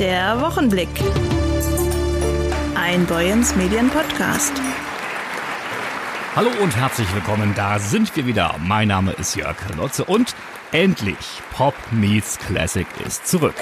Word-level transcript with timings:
Der 0.00 0.40
Wochenblick. 0.40 0.88
Ein 2.74 3.06
Boyens 3.06 3.54
Medien 3.54 3.88
Podcast. 3.90 4.52
Hallo 6.34 6.50
und 6.60 6.74
herzlich 6.76 7.06
willkommen, 7.14 7.52
da 7.54 7.78
sind 7.78 8.14
wir 8.16 8.26
wieder. 8.26 8.56
Mein 8.60 8.88
Name 8.88 9.12
ist 9.12 9.36
Jörg 9.36 9.56
Lotze 9.76 10.04
und 10.04 10.34
endlich 10.72 11.40
Pop 11.52 11.74
Meets 11.92 12.38
Classic 12.40 12.88
ist 13.06 13.28
zurück. 13.28 13.54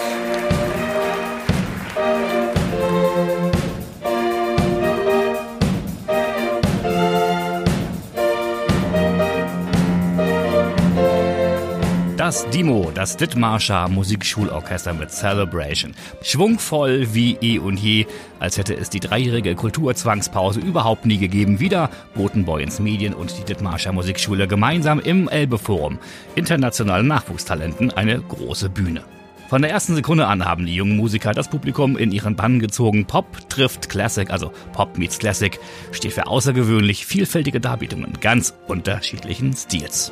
Dimo, 12.53 12.91
das 12.95 13.17
Dithmarscher 13.17 13.89
Musikschulorchester 13.89 14.93
mit 14.93 15.11
Celebration. 15.11 15.95
Schwungvoll 16.21 17.15
wie 17.15 17.39
eh 17.41 17.59
und 17.59 17.79
je, 17.79 18.05
als 18.41 18.59
hätte 18.59 18.77
es 18.77 18.91
die 18.91 19.01
dreijährige 19.01 19.55
Kulturzwangspause 19.55 20.61
überhaupt 20.61 21.07
nie 21.07 21.17
gegeben. 21.17 21.61
Wieder 21.61 21.89
boten 22.15 22.45
Boyens 22.45 22.79
Medien 22.79 23.15
und 23.15 23.39
die 23.39 23.45
Dithmarscher 23.45 23.93
Musikschule 23.93 24.47
gemeinsam 24.47 25.01
im 25.01 25.31
Elbe-Forum 25.31 25.99
internationalen 26.35 27.07
Nachwuchstalenten 27.07 27.91
eine 27.93 28.21
große 28.21 28.69
Bühne. 28.69 29.03
Von 29.53 29.61
der 29.61 29.71
ersten 29.71 29.95
Sekunde 29.95 30.29
an 30.29 30.47
haben 30.47 30.65
die 30.65 30.75
jungen 30.75 30.97
Musiker 30.97 31.33
das 31.33 31.51
Publikum 31.51 31.99
in 31.99 32.11
ihren 32.11 32.37
Bann 32.37 32.59
gezogen. 32.59 33.05
Pop 33.05 33.51
trifft 33.51 33.91
Classic, 33.91 34.31
also 34.31 34.51
Pop 34.73 34.97
meets 34.97 35.19
Classic, 35.19 35.61
steht 35.91 36.15
für 36.15 36.27
außergewöhnlich 36.27 37.05
vielfältige 37.05 37.61
Darbietungen 37.61 38.15
ganz 38.23 38.55
unterschiedlichen 38.67 39.55
Stils. 39.55 40.11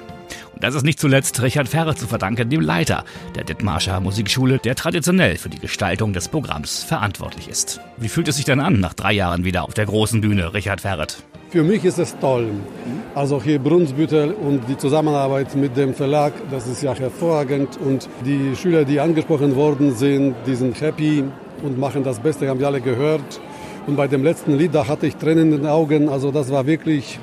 Und 0.52 0.62
das 0.62 0.74
ist 0.74 0.82
nicht 0.82 1.00
zuletzt 1.00 1.40
Richard 1.40 1.68
Ferre 1.68 1.94
zu 1.94 2.06
verdanken, 2.06 2.50
dem 2.50 2.60
Leiter 2.60 3.06
der 3.34 3.44
Dithmarscher 3.44 3.98
Musikschule, 4.00 4.58
der 4.58 4.74
traditionell 4.74 5.38
für 5.38 5.48
die 5.48 5.58
Gestaltung 5.58 6.12
des 6.12 6.28
Programms 6.28 6.84
verantwortlich 6.84 7.48
ist. 7.48 7.80
Wie 7.96 8.10
fühlt 8.10 8.28
es 8.28 8.36
sich 8.36 8.44
denn 8.44 8.60
an, 8.60 8.78
nach 8.78 8.92
drei 8.92 9.14
Jahren 9.14 9.46
wieder 9.46 9.64
auf 9.64 9.72
der 9.72 9.86
großen 9.86 10.20
Bühne, 10.20 10.52
Richard 10.52 10.82
Ferret? 10.82 11.24
Für 11.50 11.64
mich 11.64 11.84
ist 11.84 11.98
es 11.98 12.16
toll. 12.20 12.48
Also 13.14 13.42
hier 13.42 13.58
Brunsbüttel 13.58 14.32
und 14.32 14.68
die 14.68 14.76
Zusammenarbeit 14.76 15.56
mit 15.56 15.76
dem 15.76 15.94
Verlag, 15.94 16.32
das 16.50 16.68
ist 16.68 16.80
ja 16.82 16.94
hervorragend. 16.94 17.76
Und 17.84 18.08
die 18.24 18.54
Schüler, 18.54 18.84
die 18.84 19.00
angesprochen 19.00 19.56
worden 19.56 19.96
sind, 19.96 20.36
die 20.46 20.54
sind 20.54 20.80
happy 20.80 21.24
und 21.64 21.76
machen 21.76 22.04
das 22.04 22.20
Beste, 22.20 22.48
haben 22.48 22.60
wir 22.60 22.68
alle 22.68 22.80
gehört. 22.80 23.40
Und 23.88 23.96
bei 23.96 24.06
dem 24.06 24.22
letzten 24.22 24.56
Lied, 24.56 24.74
da 24.76 24.86
hatte 24.86 25.08
ich 25.08 25.16
Tränen 25.16 25.52
in 25.52 25.62
den 25.62 25.66
Augen. 25.66 26.08
Also 26.08 26.30
das 26.30 26.52
war 26.52 26.66
wirklich 26.66 27.18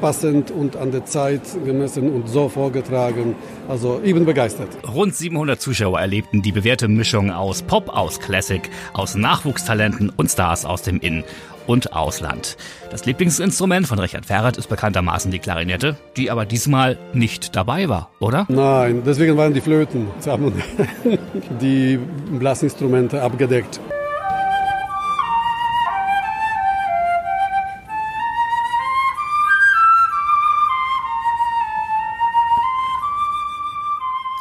passend 0.00 0.50
und 0.50 0.76
an 0.76 0.90
der 0.90 1.04
Zeit 1.04 1.42
gemessen 1.64 2.10
und 2.12 2.28
so 2.28 2.48
vorgetragen. 2.48 3.36
Also 3.68 4.00
ich 4.02 4.12
bin 4.12 4.24
begeistert. 4.24 4.68
Rund 4.92 5.14
700 5.14 5.60
Zuschauer 5.60 6.00
erlebten 6.00 6.42
die 6.42 6.50
bewährte 6.52 6.88
Mischung 6.88 7.30
aus 7.30 7.62
Pop, 7.62 7.88
aus 7.90 8.18
Classic, 8.18 8.62
aus 8.92 9.14
Nachwuchstalenten 9.14 10.10
und 10.16 10.30
Stars 10.30 10.64
aus 10.64 10.82
dem 10.82 10.98
In- 10.98 11.22
und 11.68 11.92
Ausland. 11.92 12.56
Das 12.90 13.06
Lieblingsinstrument 13.06 13.86
von 13.86 13.98
Richard 14.00 14.26
Ferret 14.26 14.56
ist 14.56 14.68
bekanntermaßen 14.68 15.30
die 15.30 15.38
Klarinette, 15.38 15.96
die 16.16 16.30
aber 16.30 16.46
diesmal 16.46 16.98
nicht 17.12 17.54
dabei 17.54 17.88
war, 17.88 18.10
oder? 18.18 18.46
Nein, 18.48 19.02
deswegen 19.06 19.36
waren 19.36 19.54
die 19.54 19.60
Flöten, 19.60 20.08
die 21.60 21.98
Blasinstrumente 22.38 23.22
abgedeckt. 23.22 23.80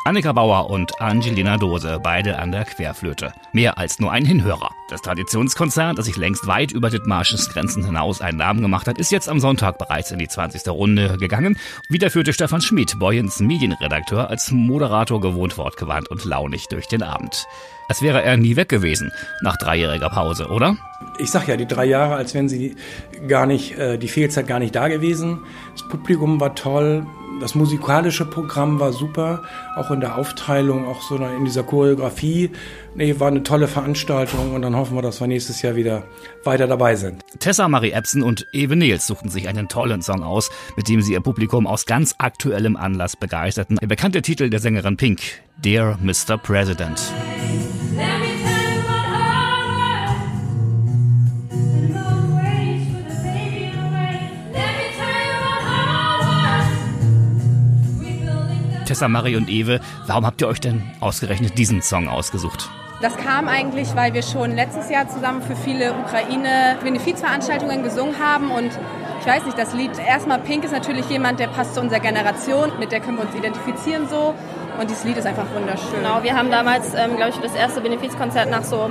Annika 0.08 0.32
Bauer 0.32 0.70
und 0.70 1.02
Angelina 1.02 1.58
Dose, 1.58 2.00
beide 2.02 2.40
an 2.40 2.54
der 2.54 2.64
Querflöte. 2.64 3.34
Mehr 3.52 3.78
als 3.78 4.00
nur 4.00 4.10
ein 4.14 4.24
Hinhörer. 4.24 4.70
Das 4.90 5.02
Traditionskonzert, 5.02 5.98
das 5.98 6.06
sich 6.06 6.16
längst 6.16 6.48
weit 6.48 6.72
über 6.72 6.90
Dithmarsches 6.90 7.50
Grenzen 7.50 7.84
hinaus 7.84 8.22
einen 8.22 8.38
Namen 8.38 8.62
gemacht 8.62 8.88
hat, 8.88 8.98
ist 8.98 9.12
jetzt 9.12 9.28
am 9.28 9.42
Sonntag 9.42 9.78
bereits 9.78 10.12
in 10.12 10.20
die 10.20 10.30
20. 10.30 10.66
Runde 10.70 11.18
gegangen. 11.18 11.58
Wieder 11.90 12.10
führte 12.10 12.32
Stefan 12.32 12.62
Schmid, 12.62 12.98
Boyens 12.98 13.42
Medienredakteur, 13.42 14.30
als 14.30 14.50
Moderator 14.52 15.20
gewohnt 15.20 15.58
wortgewandt 15.58 16.08
und 16.08 16.24
launig 16.24 16.70
durch 16.70 16.88
den 16.88 17.04
Abend. 17.04 17.48
Als 17.90 18.02
wäre 18.02 18.24
er 18.24 18.38
nie 18.38 18.56
weg 18.56 18.70
gewesen, 18.70 19.12
nach 19.42 19.58
dreijähriger 19.58 20.10
Pause, 20.10 20.48
oder? 20.48 20.78
Ich 21.20 21.32
sag 21.32 21.50
ja, 21.50 21.58
die 21.58 21.68
drei 21.68 21.86
Jahre, 21.86 22.16
als 22.16 22.34
wären 22.34 22.48
sie 22.48 22.78
gar 23.28 23.46
nicht, 23.46 23.78
äh, 23.78 23.98
die 23.98 24.08
Fehlzeit 24.08 24.48
gar 24.48 24.60
nicht 24.60 24.74
da 24.74 24.88
gewesen. 24.88 25.40
Das 25.74 25.86
Publikum 25.90 26.40
war 26.40 26.56
toll, 26.56 27.06
das 27.40 27.56
musikalische 27.56 28.26
Programm 28.26 28.80
war 28.80 28.92
super, 28.92 29.44
auch 29.76 29.92
in 29.92 30.00
der 30.00 30.18
Aufteilung, 30.18 30.88
auch 30.88 31.02
so 31.02 31.16
in 31.16 31.46
dieser 31.46 31.64
Choreografie. 31.64 32.52
Nee, 32.96 33.20
war 33.20 33.28
eine 33.28 33.44
tolle 33.44 33.68
Veranstaltung 33.68 34.54
und 34.54 34.62
dann 34.62 34.76
hoffen 34.76 34.96
wir, 34.96 35.02
dass 35.02 35.20
wir 35.20 35.28
nächstes 35.28 35.62
Jahr 35.62 35.76
wieder 35.76 36.04
weiter 36.44 36.68
dabei 36.68 36.96
sind. 36.96 37.22
Tessa 37.40 37.68
Marie 37.68 37.92
Epson 37.92 38.24
und 38.24 38.48
Ewe 38.54 38.76
Nils 38.76 39.08
suchten 39.08 39.30
sich 39.30 39.48
einen 39.48 39.68
tollen 39.68 40.02
Song 40.02 40.24
aus, 40.24 40.50
mit 40.76 40.88
dem 40.90 41.02
sie 41.02 41.14
ihr 41.14 41.22
Publikum 41.22 41.68
aus 41.68 41.86
ganz 41.86 42.16
aktuellem 42.18 42.76
Anlass 42.76 43.16
begeisterten. 43.16 43.78
Der 43.78 43.88
bekannte 43.88 44.22
Titel 44.22 44.50
der 44.50 44.60
Sängerin 44.60 44.98
Pink, 44.98 45.20
Dear 45.58 45.98
Mr. 46.02 46.38
President. 46.38 47.00
Tessa, 58.98 59.08
Marie 59.10 59.36
und 59.36 59.48
Ewe, 59.48 59.80
warum 60.08 60.26
habt 60.26 60.42
ihr 60.42 60.48
euch 60.48 60.60
denn 60.60 60.82
ausgerechnet 61.02 61.56
diesen 61.60 61.84
Song 61.84 62.08
ausgesucht? 62.08 62.68
Das 63.00 63.16
kam 63.16 63.48
eigentlich, 63.48 63.96
weil 63.96 64.16
wir 64.16 64.24
schon 64.24 64.56
letztes 64.56 64.90
Jahr 64.90 65.08
zusammen 65.08 65.44
für 65.44 65.56
viele 65.56 65.94
Ukraine-Benefizveranstaltungen 65.94 67.84
gesungen 67.84 68.16
haben. 68.18 68.50
Und 68.50 68.72
ich 69.20 69.28
weiß 69.28 69.46
nicht, 69.46 69.56
das 69.56 69.76
Lied 69.76 69.92
erstmal 70.00 70.40
Pink 70.40 70.64
ist 70.64 70.72
natürlich 70.72 71.08
jemand, 71.10 71.40
der 71.40 71.46
passt 71.46 71.76
zu 71.76 71.82
unserer 71.82 72.00
Generation, 72.00 72.72
mit 72.80 72.92
der 72.92 73.00
können 73.00 73.18
wir 73.18 73.26
uns 73.26 73.36
identifizieren 73.36 74.10
so. 74.10 74.34
Und 74.80 74.90
dieses 74.90 75.04
Lied 75.04 75.18
ist 75.18 75.28
einfach 75.28 75.46
wunderschön. 75.54 76.00
Genau, 76.02 76.24
wir 76.24 76.36
haben 76.36 76.50
damals, 76.50 76.96
ähm, 76.96 77.18
glaube 77.18 77.30
ich, 77.30 77.38
das 77.38 77.54
erste 77.54 77.82
Benefizkonzert 77.82 78.50
nach 78.50 78.64
so 78.64 78.90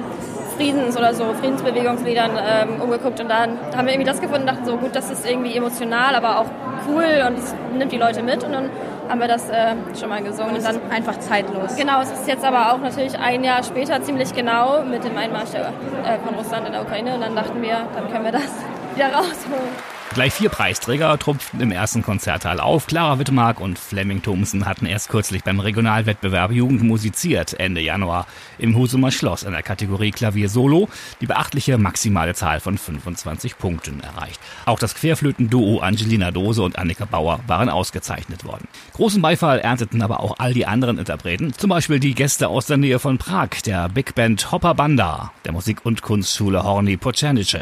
Friedens- 0.57 0.97
oder 0.97 1.15
so 1.15 1.35
Friedensbewegungsliedern 1.41 2.31
ähm, 2.39 2.81
umgeguckt. 2.81 3.19
Und 3.19 3.29
dann 3.29 3.59
haben 3.77 3.87
wir 3.87 3.95
irgendwie 3.95 4.09
das 4.09 4.21
gefunden 4.21 4.43
und 4.43 4.55
dachten 4.55 4.67
so, 4.67 4.77
gut, 4.77 4.95
das 4.95 5.11
ist 5.11 5.29
irgendwie 5.29 5.57
emotional, 5.57 6.15
aber 6.15 6.39
auch 6.39 6.47
cool. 6.89 7.25
Und 7.27 7.39
es 7.39 7.57
nimmt 7.77 7.91
die 7.91 7.99
Leute 7.99 8.23
mit. 8.23 8.45
Und 8.45 8.53
dann 8.53 8.71
haben 9.09 9.21
wir 9.21 9.29
das 9.29 9.49
äh, 9.49 9.75
schon 9.99 10.09
mal 10.09 10.23
gesungen. 10.23 10.57
Und, 10.57 10.65
dann 10.65 10.81
einfach 10.91 11.19
zeitlos. 11.19 11.77
Genau, 11.77 12.01
es 12.01 12.11
ist 12.11 12.27
jetzt 12.27 12.45
aber 12.45 12.73
auch 12.73 12.79
natürlich 12.79 13.19
ein 13.19 13.45
Jahr 13.45 13.63
später 13.63 14.03
ziemlich 14.03 14.35
genau 14.35 14.83
mit 14.83 15.05
dem 15.05 15.17
Einmarsch 15.17 15.51
der, 15.51 15.69
äh, 15.69 16.19
von 16.25 16.35
Russland 16.35 16.67
in 16.67 16.73
der 16.73 16.83
Ukraine 16.83 17.15
und 17.15 17.21
dann 17.21 17.35
dachten 17.35 17.61
wir, 17.63 17.87
dann 17.95 18.11
können 18.11 18.25
wir 18.25 18.33
das 18.33 18.43
wieder 18.95 19.13
rausholen. 19.13 19.96
Gleich 20.15 20.33
vier 20.33 20.49
Preisträger 20.49 21.19
trumpften 21.19 21.61
im 21.61 21.71
ersten 21.71 22.03
Konzertteil 22.03 22.59
auf. 22.59 22.87
Clara 22.87 23.19
Wittmark 23.19 23.61
und 23.61 23.79
Flemming 23.79 24.23
Thomsen 24.23 24.65
hatten 24.65 24.87
erst 24.87 25.11
kürzlich 25.11 25.45
beim 25.45 25.61
Regionalwettbewerb 25.61 26.53
Jugend 26.53 26.83
musiziert, 26.83 27.61
Ende 27.61 27.83
Januar, 27.83 28.27
im 28.57 28.75
Husumer 28.75 29.11
Schloss 29.11 29.43
in 29.43 29.53
der 29.53 29.63
Kategorie 29.63 30.13
Klavier 30.13 30.49
Solo 30.49 30.89
die 31.21 31.27
beachtliche 31.27 31.77
maximale 31.77 32.35
Zahl 32.35 32.61
von 32.61 32.79
25 32.79 33.59
Punkten 33.59 34.01
erreicht. 34.01 34.41
Auch 34.65 34.79
das 34.79 34.95
Querflöten-Duo 34.95 35.81
Angelina 35.81 36.31
Dose 36.31 36.63
und 36.63 36.79
Annika 36.79 37.05
Bauer 37.05 37.41
waren 37.47 37.69
ausgezeichnet 37.69 38.45
worden. 38.45 38.69
Großen 38.95 39.21
Beifall 39.21 39.59
ernteten 39.59 40.01
aber 40.01 40.21
auch 40.21 40.37
all 40.39 40.55
die 40.55 40.67
anderen 40.67 40.99
Interpreten, 40.99 41.53
zum 41.53 41.69
Beispiel 41.69 42.01
die 42.01 42.15
Gäste 42.15 42.49
aus 42.49 42.65
der 42.65 42.79
Nähe 42.79 42.99
von 42.99 43.19
Prag, 43.19 43.51
der 43.67 43.91
Big 43.91 44.15
Band 44.15 44.51
Hopper 44.51 44.75
Banda, 44.75 45.33
der 45.45 45.53
Musik- 45.53 45.85
und 45.85 46.01
Kunstschule 46.01 46.63
Horny 46.63 46.97
Pocernice. 46.97 47.61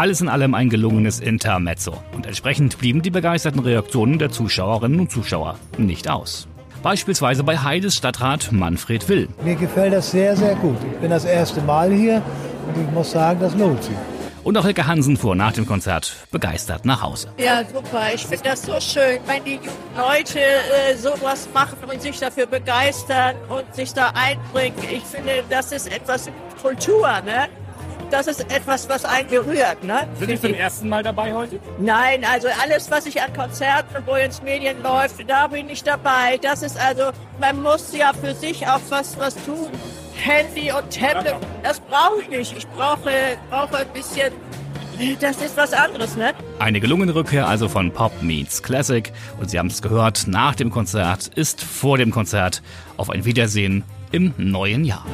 Alles 0.00 0.22
in 0.22 0.30
allem 0.30 0.54
ein 0.54 0.70
gelungenes 0.70 1.20
Intermezzo. 1.20 1.92
Und 2.14 2.24
entsprechend 2.24 2.78
blieben 2.78 3.02
die 3.02 3.10
begeisterten 3.10 3.60
Reaktionen 3.60 4.18
der 4.18 4.30
Zuschauerinnen 4.30 4.98
und 4.98 5.10
Zuschauer 5.10 5.58
nicht 5.76 6.08
aus. 6.08 6.48
Beispielsweise 6.82 7.44
bei 7.44 7.58
Heides 7.58 7.96
Stadtrat 7.96 8.50
Manfred 8.50 9.06
Will. 9.10 9.28
Mir 9.44 9.56
gefällt 9.56 9.92
das 9.92 10.10
sehr, 10.10 10.34
sehr 10.38 10.54
gut. 10.54 10.78
Ich 10.90 10.98
bin 11.00 11.10
das 11.10 11.26
erste 11.26 11.60
Mal 11.60 11.92
hier 11.92 12.22
und 12.66 12.82
ich 12.82 12.90
muss 12.94 13.10
sagen, 13.10 13.40
das 13.40 13.54
lohnt 13.54 13.84
sich. 13.84 13.94
Und 14.42 14.56
auch 14.56 14.64
Hilke 14.64 14.86
Hansen 14.86 15.18
fuhr 15.18 15.36
nach 15.36 15.52
dem 15.52 15.66
Konzert 15.66 16.16
begeistert 16.30 16.86
nach 16.86 17.02
Hause. 17.02 17.28
Ja, 17.36 17.62
super. 17.62 18.04
Ich 18.14 18.24
finde 18.24 18.44
das 18.44 18.62
so 18.62 18.80
schön, 18.80 19.18
wenn 19.26 19.44
die 19.44 19.60
Leute 19.94 20.38
äh, 20.40 20.96
sowas 20.96 21.46
machen 21.52 21.76
und 21.86 22.00
sich 22.00 22.18
dafür 22.18 22.46
begeistern 22.46 23.34
und 23.50 23.74
sich 23.74 23.92
da 23.92 24.14
einbringen. 24.14 24.78
Ich 24.90 25.02
finde, 25.02 25.44
das 25.50 25.72
ist 25.72 25.92
etwas 25.92 26.30
Kultur, 26.62 27.06
ne? 27.26 27.48
Das 28.10 28.26
ist 28.26 28.40
etwas, 28.52 28.88
was 28.88 29.04
einen 29.04 29.28
berührt. 29.28 29.82
Ne? 29.84 30.08
Sind 30.18 30.30
Sie 30.30 30.40
zum 30.40 30.54
ersten 30.54 30.88
Mal 30.88 31.02
dabei 31.02 31.32
heute? 31.32 31.60
Nein, 31.78 32.24
also 32.24 32.48
alles, 32.62 32.90
was 32.90 33.06
ich 33.06 33.20
an 33.20 33.32
Konzerten, 33.32 34.02
wo 34.06 34.14
ins 34.14 34.42
Medien 34.42 34.82
läuft, 34.82 35.28
da 35.28 35.46
bin 35.46 35.68
ich 35.68 35.82
dabei. 35.82 36.38
Das 36.42 36.62
ist 36.62 36.78
also, 36.78 37.10
man 37.40 37.62
muss 37.62 37.94
ja 37.96 38.12
für 38.12 38.34
sich 38.34 38.66
auch 38.66 38.80
was, 38.88 39.18
was 39.18 39.34
tun. 39.44 39.68
Handy 40.14 40.70
und 40.70 40.90
Tablet. 40.94 41.34
Das 41.62 41.80
brauche 41.80 42.20
ich 42.22 42.28
nicht. 42.28 42.56
Ich 42.56 42.66
brauche, 42.68 43.10
brauche 43.48 43.78
ein 43.78 43.88
bisschen 43.94 44.32
das 45.18 45.40
ist 45.40 45.56
was 45.56 45.72
anderes, 45.72 46.14
ne? 46.16 46.34
Eine 46.58 46.78
gelungene 46.78 47.14
Rückkehr 47.14 47.48
also 47.48 47.68
von 47.70 47.90
Pop 47.90 48.22
Meets 48.22 48.62
Classic. 48.62 49.10
Und 49.40 49.50
Sie 49.50 49.58
haben 49.58 49.68
es 49.68 49.80
gehört, 49.80 50.26
nach 50.26 50.54
dem 50.54 50.68
Konzert 50.68 51.28
ist 51.28 51.62
vor 51.62 51.96
dem 51.96 52.10
Konzert 52.10 52.62
auf 52.98 53.08
ein 53.08 53.24
Wiedersehen 53.24 53.82
im 54.12 54.34
neuen 54.36 54.84
Jahr. 54.84 55.06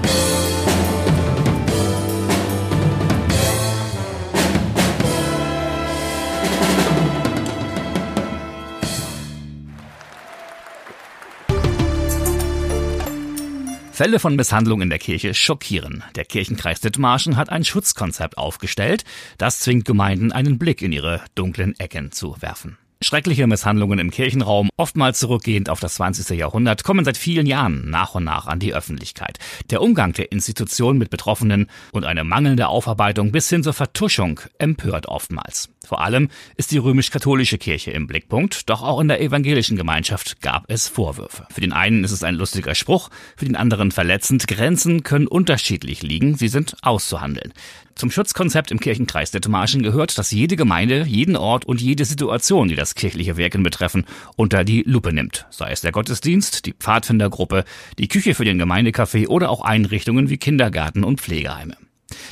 Fälle 13.96 14.18
von 14.18 14.36
Misshandlung 14.36 14.82
in 14.82 14.90
der 14.90 14.98
Kirche 14.98 15.32
schockieren. 15.32 16.04
Der 16.16 16.26
Kirchenkreis 16.26 16.80
Dithmarschen 16.80 17.38
hat 17.38 17.48
ein 17.48 17.64
Schutzkonzept 17.64 18.36
aufgestellt, 18.36 19.04
das 19.38 19.60
zwingt 19.60 19.86
Gemeinden 19.86 20.32
einen 20.32 20.58
Blick 20.58 20.82
in 20.82 20.92
ihre 20.92 21.22
dunklen 21.34 21.74
Ecken 21.80 22.12
zu 22.12 22.36
werfen. 22.42 22.76
Schreckliche 23.02 23.46
Misshandlungen 23.46 23.98
im 23.98 24.10
Kirchenraum, 24.10 24.70
oftmals 24.78 25.18
zurückgehend 25.18 25.68
auf 25.68 25.80
das 25.80 25.96
20. 25.96 26.30
Jahrhundert, 26.38 26.82
kommen 26.82 27.04
seit 27.04 27.18
vielen 27.18 27.44
Jahren 27.44 27.90
nach 27.90 28.14
und 28.14 28.24
nach 28.24 28.46
an 28.46 28.58
die 28.58 28.72
Öffentlichkeit. 28.72 29.38
Der 29.70 29.82
Umgang 29.82 30.14
der 30.14 30.32
Institution 30.32 30.96
mit 30.96 31.10
Betroffenen 31.10 31.66
und 31.92 32.06
eine 32.06 32.24
mangelnde 32.24 32.68
Aufarbeitung 32.68 33.32
bis 33.32 33.50
hin 33.50 33.62
zur 33.62 33.74
Vertuschung 33.74 34.40
empört 34.58 35.08
oftmals. 35.08 35.68
Vor 35.84 36.00
allem 36.00 36.30
ist 36.56 36.70
die 36.70 36.78
römisch-katholische 36.78 37.58
Kirche 37.58 37.90
im 37.90 38.06
Blickpunkt, 38.06 38.70
doch 38.70 38.82
auch 38.82 38.98
in 39.00 39.08
der 39.08 39.20
evangelischen 39.20 39.76
Gemeinschaft 39.76 40.40
gab 40.40 40.64
es 40.68 40.88
Vorwürfe. 40.88 41.46
Für 41.52 41.60
den 41.60 41.74
einen 41.74 42.02
ist 42.02 42.12
es 42.12 42.24
ein 42.24 42.34
lustiger 42.34 42.74
Spruch, 42.74 43.10
für 43.36 43.44
den 43.44 43.56
anderen 43.56 43.92
verletzend. 43.92 44.48
Grenzen 44.48 45.02
können 45.02 45.26
unterschiedlich 45.26 46.02
liegen, 46.02 46.34
sie 46.36 46.48
sind 46.48 46.76
auszuhandeln. 46.82 47.52
Zum 47.96 48.10
Schutzkonzept 48.10 48.70
im 48.70 48.78
Kirchenkreis 48.78 49.30
Dithmarschen 49.30 49.82
gehört, 49.82 50.18
dass 50.18 50.30
jede 50.30 50.56
Gemeinde, 50.56 51.04
jeden 51.06 51.34
Ort 51.34 51.64
und 51.64 51.80
jede 51.80 52.04
Situation, 52.04 52.68
die 52.68 52.74
das 52.74 52.94
kirchliche 52.94 53.38
Wirken 53.38 53.62
betreffen, 53.62 54.04
unter 54.36 54.64
die 54.64 54.82
Lupe 54.82 55.14
nimmt. 55.14 55.46
Sei 55.48 55.70
es 55.70 55.80
der 55.80 55.92
Gottesdienst, 55.92 56.66
die 56.66 56.74
Pfadfindergruppe, 56.74 57.64
die 57.98 58.08
Küche 58.08 58.34
für 58.34 58.44
den 58.44 58.60
Gemeindecafé 58.60 59.28
oder 59.28 59.48
auch 59.48 59.62
Einrichtungen 59.62 60.28
wie 60.28 60.36
Kindergarten 60.36 61.04
und 61.04 61.22
Pflegeheime. 61.22 61.78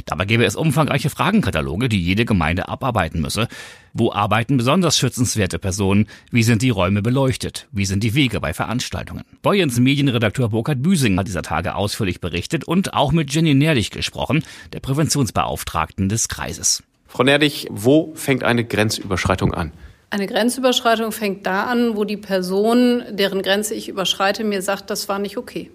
Dabei 0.07 0.25
gäbe 0.25 0.45
es 0.45 0.57
umfangreiche 0.57 1.11
Fragenkataloge, 1.11 1.89
die 1.89 2.01
jede 2.01 2.25
Gemeinde 2.25 2.69
abarbeiten 2.69 3.21
müsse. 3.21 3.49
Wo 3.93 4.13
arbeiten 4.13 4.57
besonders 4.57 4.99
schützenswerte 4.99 5.59
Personen? 5.59 6.07
Wie 6.31 6.43
sind 6.43 6.63
die 6.63 6.71
Räume 6.71 7.03
beleuchtet? 7.03 7.69
Wie 7.73 7.85
sind 7.85 8.03
die 8.03 8.15
Wege 8.15 8.41
bei 8.41 8.53
Veranstaltungen? 8.53 9.25
Boyens 9.43 9.79
Medienredakteur 9.79 10.49
Burkhard 10.49 10.83
Büsing 10.83 11.19
hat 11.19 11.27
dieser 11.27 11.43
Tage 11.43 11.75
ausführlich 11.75 12.21
berichtet 12.21 12.65
und 12.65 12.95
auch 12.95 13.13
mit 13.13 13.33
Jenny 13.33 13.55
Nerdig 13.55 13.91
gesprochen, 13.91 14.45
der 14.73 14.81
Präventionsbeauftragten 14.81 16.09
des 16.09 16.29
Kreises. 16.29 16.83
Frau 17.07 17.23
Nerdig, 17.23 17.69
wo 17.71 18.13
fängt 18.15 18.43
eine 18.43 18.65
Grenzüberschreitung 18.65 19.55
an? 19.55 19.73
Eine 20.11 20.27
Grenzüberschreitung 20.27 21.11
fängt 21.11 21.47
da 21.47 21.65
an, 21.65 21.97
wo 21.97 22.05
die 22.05 22.17
Person, 22.17 23.03
deren 23.11 23.43
Grenze 23.43 23.75
ich 23.75 23.89
überschreite, 23.89 24.45
mir 24.45 24.63
sagt, 24.63 24.91
das 24.91 25.09
war 25.09 25.19
nicht 25.19 25.37
okay. 25.37 25.71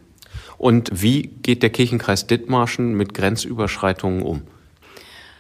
Und 0.60 1.02
wie 1.02 1.24
geht 1.42 1.64
der 1.64 1.70
Kirchenkreis 1.70 2.28
Dithmarschen 2.28 2.94
mit 2.94 3.14
Grenzüberschreitungen 3.14 4.22
um? 4.22 4.42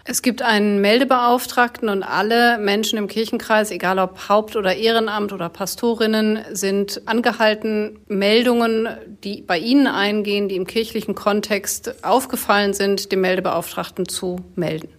Es 0.06 0.22
gibt 0.22 0.42
einen 0.42 0.80
Meldebeauftragten 0.82 1.90
und 1.90 2.04
alle 2.04 2.58
Menschen 2.58 2.98
im 2.98 3.08
Kirchenkreis, 3.08 3.70
egal 3.70 4.00
ob 4.00 4.30
Haupt- 4.30 4.56
oder 4.56 4.76
Ehrenamt 4.76 5.34
oder 5.34 5.50
Pastorinnen, 5.50 6.40
sind 6.54 7.02
angehalten, 7.06 8.00
Meldungen, 8.08 8.88
die 9.24 9.42
bei 9.42 9.60
ihnen 9.60 9.88
eingehen, 9.88 10.48
die 10.48 10.56
im 10.56 10.66
kirchlichen 10.66 11.16
Kontext 11.16 12.04
aufgefallen 12.04 12.74
sind, 12.74 13.12
dem 13.12 13.22
Meldebeauftragten 13.22 14.08
zu 14.08 14.38
melden. 14.56 14.90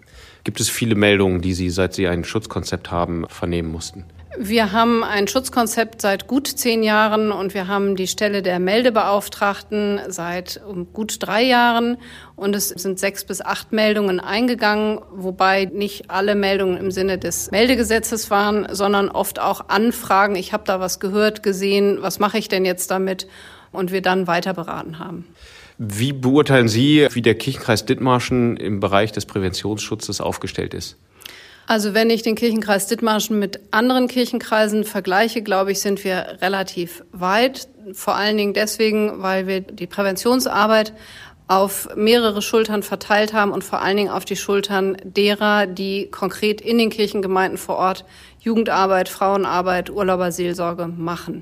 Gibt 0.44 0.60
es 0.60 0.68
viele 0.68 0.94
Meldungen, 0.94 1.40
die 1.40 1.54
Sie, 1.54 1.70
seit 1.70 1.94
Sie 1.94 2.06
ein 2.06 2.24
Schutzkonzept 2.24 2.90
haben, 2.90 3.26
vernehmen 3.28 3.72
mussten? 3.72 4.04
Wir 4.38 4.70
haben 4.70 5.02
ein 5.02 5.26
Schutzkonzept 5.26 6.00
seit 6.00 6.28
gut 6.28 6.46
zehn 6.46 6.84
Jahren 6.84 7.32
und 7.32 7.52
wir 7.52 7.66
haben 7.66 7.96
die 7.96 8.06
Stelle 8.06 8.42
der 8.42 8.60
Meldebeauftragten 8.60 10.00
seit 10.08 10.60
gut 10.92 11.16
drei 11.20 11.42
Jahren. 11.42 11.96
Und 12.36 12.54
es 12.54 12.68
sind 12.68 13.00
sechs 13.00 13.24
bis 13.24 13.40
acht 13.40 13.72
Meldungen 13.72 14.20
eingegangen, 14.20 15.00
wobei 15.12 15.64
nicht 15.64 16.10
alle 16.10 16.36
Meldungen 16.36 16.76
im 16.76 16.92
Sinne 16.92 17.18
des 17.18 17.50
Meldegesetzes 17.50 18.30
waren, 18.30 18.68
sondern 18.70 19.08
oft 19.08 19.40
auch 19.40 19.68
Anfragen. 19.68 20.36
Ich 20.36 20.52
habe 20.52 20.62
da 20.64 20.78
was 20.78 21.00
gehört, 21.00 21.42
gesehen, 21.42 21.98
was 22.00 22.20
mache 22.20 22.38
ich 22.38 22.48
denn 22.48 22.64
jetzt 22.64 22.90
damit? 22.90 23.26
Und 23.72 23.90
wir 23.90 24.00
dann 24.00 24.26
weiter 24.28 24.54
beraten 24.54 25.00
haben. 25.00 25.26
Wie 25.78 26.12
beurteilen 26.12 26.68
Sie, 26.68 27.08
wie 27.10 27.22
der 27.22 27.34
Kirchenkreis 27.34 27.84
Dithmarschen 27.84 28.56
im 28.56 28.80
Bereich 28.80 29.12
des 29.12 29.26
Präventionsschutzes 29.26 30.20
aufgestellt 30.20 30.74
ist? 30.74 30.96
Also 31.70 31.94
wenn 31.94 32.10
ich 32.10 32.22
den 32.22 32.34
Kirchenkreis 32.34 32.88
Dithmarschen 32.88 33.38
mit 33.38 33.60
anderen 33.70 34.08
Kirchenkreisen 34.08 34.82
vergleiche, 34.82 35.40
glaube 35.40 35.70
ich, 35.70 35.78
sind 35.78 36.02
wir 36.02 36.38
relativ 36.42 37.04
weit. 37.12 37.68
Vor 37.92 38.16
allen 38.16 38.36
Dingen 38.36 38.54
deswegen, 38.54 39.22
weil 39.22 39.46
wir 39.46 39.60
die 39.60 39.86
Präventionsarbeit 39.86 40.92
auf 41.46 41.88
mehrere 41.94 42.42
Schultern 42.42 42.82
verteilt 42.82 43.34
haben 43.34 43.52
und 43.52 43.62
vor 43.62 43.82
allen 43.82 43.96
Dingen 43.96 44.10
auf 44.10 44.24
die 44.24 44.34
Schultern 44.34 44.96
derer, 45.04 45.68
die 45.68 46.10
konkret 46.10 46.60
in 46.60 46.76
den 46.76 46.90
Kirchengemeinden 46.90 47.56
vor 47.56 47.76
Ort 47.76 48.04
Jugendarbeit, 48.40 49.08
Frauenarbeit, 49.08 49.90
Urlauberseelsorge 49.90 50.88
machen. 50.88 51.40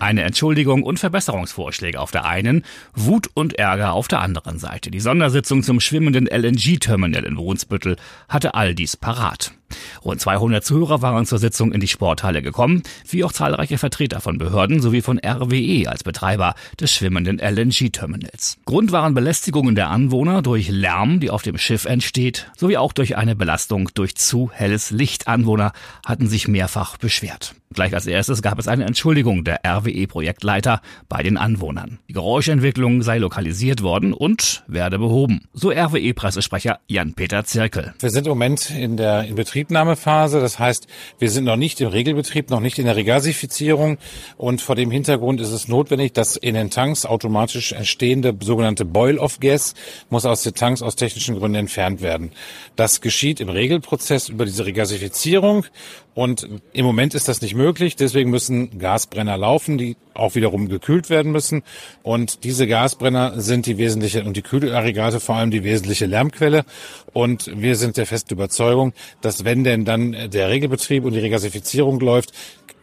Eine 0.00 0.22
Entschuldigung 0.22 0.84
und 0.84 1.00
Verbesserungsvorschläge 1.00 1.98
auf 1.98 2.12
der 2.12 2.24
einen, 2.24 2.64
Wut 2.94 3.28
und 3.34 3.58
Ärger 3.58 3.94
auf 3.94 4.06
der 4.06 4.20
anderen 4.20 4.58
Seite. 4.60 4.92
Die 4.92 5.00
Sondersitzung 5.00 5.64
zum 5.64 5.80
schwimmenden 5.80 6.26
LNG-Terminal 6.26 7.24
in 7.24 7.34
Brunsbüttel 7.34 7.96
hatte 8.28 8.54
all 8.54 8.76
dies 8.76 8.96
parat. 8.96 9.57
Rund 10.04 10.20
200 10.20 10.64
Zuhörer 10.64 11.02
waren 11.02 11.26
zur 11.26 11.38
Sitzung 11.38 11.72
in 11.72 11.80
die 11.80 11.88
Sporthalle 11.88 12.42
gekommen, 12.42 12.82
wie 13.08 13.24
auch 13.24 13.32
zahlreiche 13.32 13.78
Vertreter 13.78 14.20
von 14.20 14.38
Behörden 14.38 14.80
sowie 14.80 15.02
von 15.02 15.18
RWE 15.18 15.88
als 15.88 16.04
Betreiber 16.04 16.54
des 16.80 16.92
schwimmenden 16.92 17.38
LNG-Terminals. 17.38 18.58
Grund 18.64 18.92
waren 18.92 19.14
Belästigungen 19.14 19.74
der 19.74 19.90
Anwohner 19.90 20.42
durch 20.42 20.68
Lärm, 20.68 21.20
die 21.20 21.30
auf 21.30 21.42
dem 21.42 21.58
Schiff 21.58 21.84
entsteht, 21.84 22.50
sowie 22.56 22.76
auch 22.76 22.92
durch 22.92 23.16
eine 23.16 23.36
Belastung 23.36 23.90
durch 23.94 24.14
zu 24.14 24.50
helles 24.52 24.90
Licht. 24.90 25.28
Anwohner 25.28 25.72
hatten 26.04 26.28
sich 26.28 26.48
mehrfach 26.48 26.96
beschwert. 26.96 27.54
Gleich 27.74 27.92
als 27.92 28.06
erstes 28.06 28.40
gab 28.40 28.58
es 28.58 28.66
eine 28.66 28.86
Entschuldigung 28.86 29.44
der 29.44 29.60
RWE-Projektleiter 29.64 30.80
bei 31.08 31.22
den 31.22 31.36
Anwohnern. 31.36 31.98
Die 32.08 32.14
Geräuschentwicklung 32.14 33.02
sei 33.02 33.18
lokalisiert 33.18 33.82
worden 33.82 34.14
und 34.14 34.64
werde 34.66 34.98
behoben. 34.98 35.42
So 35.52 35.70
RWE-Pressesprecher 35.70 36.80
Jan-Peter 36.86 37.44
Zirkel. 37.44 37.94
Wir 38.00 38.10
sind 38.10 38.26
im 38.26 38.30
Moment 38.30 38.70
in 38.70 38.96
der 38.96 39.28
Inbetriebnahmephase. 39.58 40.40
Das 40.40 40.58
heißt, 40.58 40.86
wir 41.18 41.30
sind 41.30 41.44
noch 41.44 41.56
nicht 41.56 41.80
im 41.80 41.88
Regelbetrieb, 41.88 42.50
noch 42.50 42.60
nicht 42.60 42.78
in 42.78 42.86
der 42.86 42.96
Regasifizierung. 42.96 43.98
Und 44.36 44.60
vor 44.60 44.76
dem 44.76 44.90
Hintergrund 44.90 45.40
ist 45.40 45.52
es 45.52 45.68
notwendig, 45.68 46.12
dass 46.12 46.36
in 46.36 46.54
den 46.54 46.70
Tanks 46.70 47.04
automatisch 47.04 47.72
entstehende 47.72 48.34
sogenannte 48.40 48.84
Boil-off-Gas 48.84 49.74
muss 50.10 50.24
aus 50.24 50.42
den 50.42 50.54
Tanks 50.54 50.82
aus 50.82 50.96
technischen 50.96 51.38
Gründen 51.38 51.56
entfernt 51.56 52.00
werden. 52.00 52.32
Das 52.76 53.00
geschieht 53.00 53.40
im 53.40 53.48
Regelprozess 53.48 54.28
über 54.28 54.44
diese 54.44 54.64
Regasifizierung. 54.64 55.66
Und 56.14 56.48
im 56.72 56.84
Moment 56.84 57.14
ist 57.14 57.28
das 57.28 57.42
nicht 57.42 57.54
möglich. 57.54 57.94
Deswegen 57.94 58.30
müssen 58.30 58.80
Gasbrenner 58.80 59.36
laufen, 59.36 59.78
die 59.78 59.96
auch 60.14 60.34
wiederum 60.34 60.68
gekühlt 60.68 61.10
werden 61.10 61.30
müssen. 61.30 61.62
Und 62.02 62.42
diese 62.42 62.66
Gasbrenner 62.66 63.40
sind 63.40 63.66
die 63.66 63.78
wesentliche 63.78 64.24
und 64.24 64.36
die 64.36 64.42
Kühlaggregate 64.42 65.20
vor 65.20 65.36
allem 65.36 65.52
die 65.52 65.62
wesentliche 65.62 66.06
Lärmquelle. 66.06 66.64
Und 67.12 67.52
wir 67.54 67.76
sind 67.76 67.96
der 67.96 68.06
festen 68.06 68.34
Überzeugung, 68.34 68.94
dass 69.20 69.44
wenn 69.48 69.64
denn 69.64 69.86
dann 69.86 70.14
der 70.30 70.50
Regelbetrieb 70.50 71.06
und 71.06 71.14
die 71.14 71.20
Regasifizierung 71.20 71.98
läuft, 72.00 72.34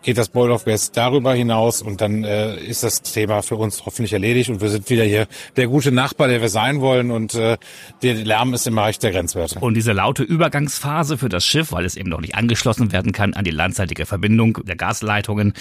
geht 0.02 0.18
das 0.18 0.30
Boil 0.30 0.50
of 0.50 0.66
Gas 0.66 0.92
darüber 0.92 1.36
hinaus 1.36 1.84
und 1.84 2.02
dann 2.02 2.24
äh, 2.24 2.58
ist 2.58 2.82
das 2.82 3.04
Thema 3.04 3.44
für 3.44 3.56
uns 3.56 3.86
hoffentlich 3.86 4.14
erledigt 4.14 4.50
und 4.50 4.62
wir 4.62 4.70
sind 4.70 4.90
wieder 4.90 5.04
hier 5.04 5.28
der 5.58 5.68
gute 5.68 5.92
Nachbar, 5.92 6.28
der 6.28 6.42
wir 6.42 6.50
sein 6.50 6.82
wollen 6.82 7.12
und 7.12 7.36
äh, 7.36 7.58
der 8.02 8.16
Lärm 8.16 8.56
ist 8.56 8.66
im 8.66 8.74
Bereich 8.74 8.98
der 8.98 9.12
Grenzwerte. 9.12 9.60
Und 9.60 9.76
diese 9.76 9.94
laute 9.94 10.24
Übergangsphase 10.24 11.20
für 11.20 11.30
das 11.30 11.46
Schiff, 11.46 11.72
weil 11.72 11.86
es 11.86 11.98
eben 11.98 12.10
noch 12.10 12.22
nicht 12.22 12.34
angeschlossen 12.34 12.92
werden 12.92 13.12
kann 13.12 13.36
an 13.36 13.46
die 13.46 13.52
landseitige 13.52 14.08
Verbindung 14.08 14.58
der 14.64 14.76
Gasleitungen, 14.76 15.54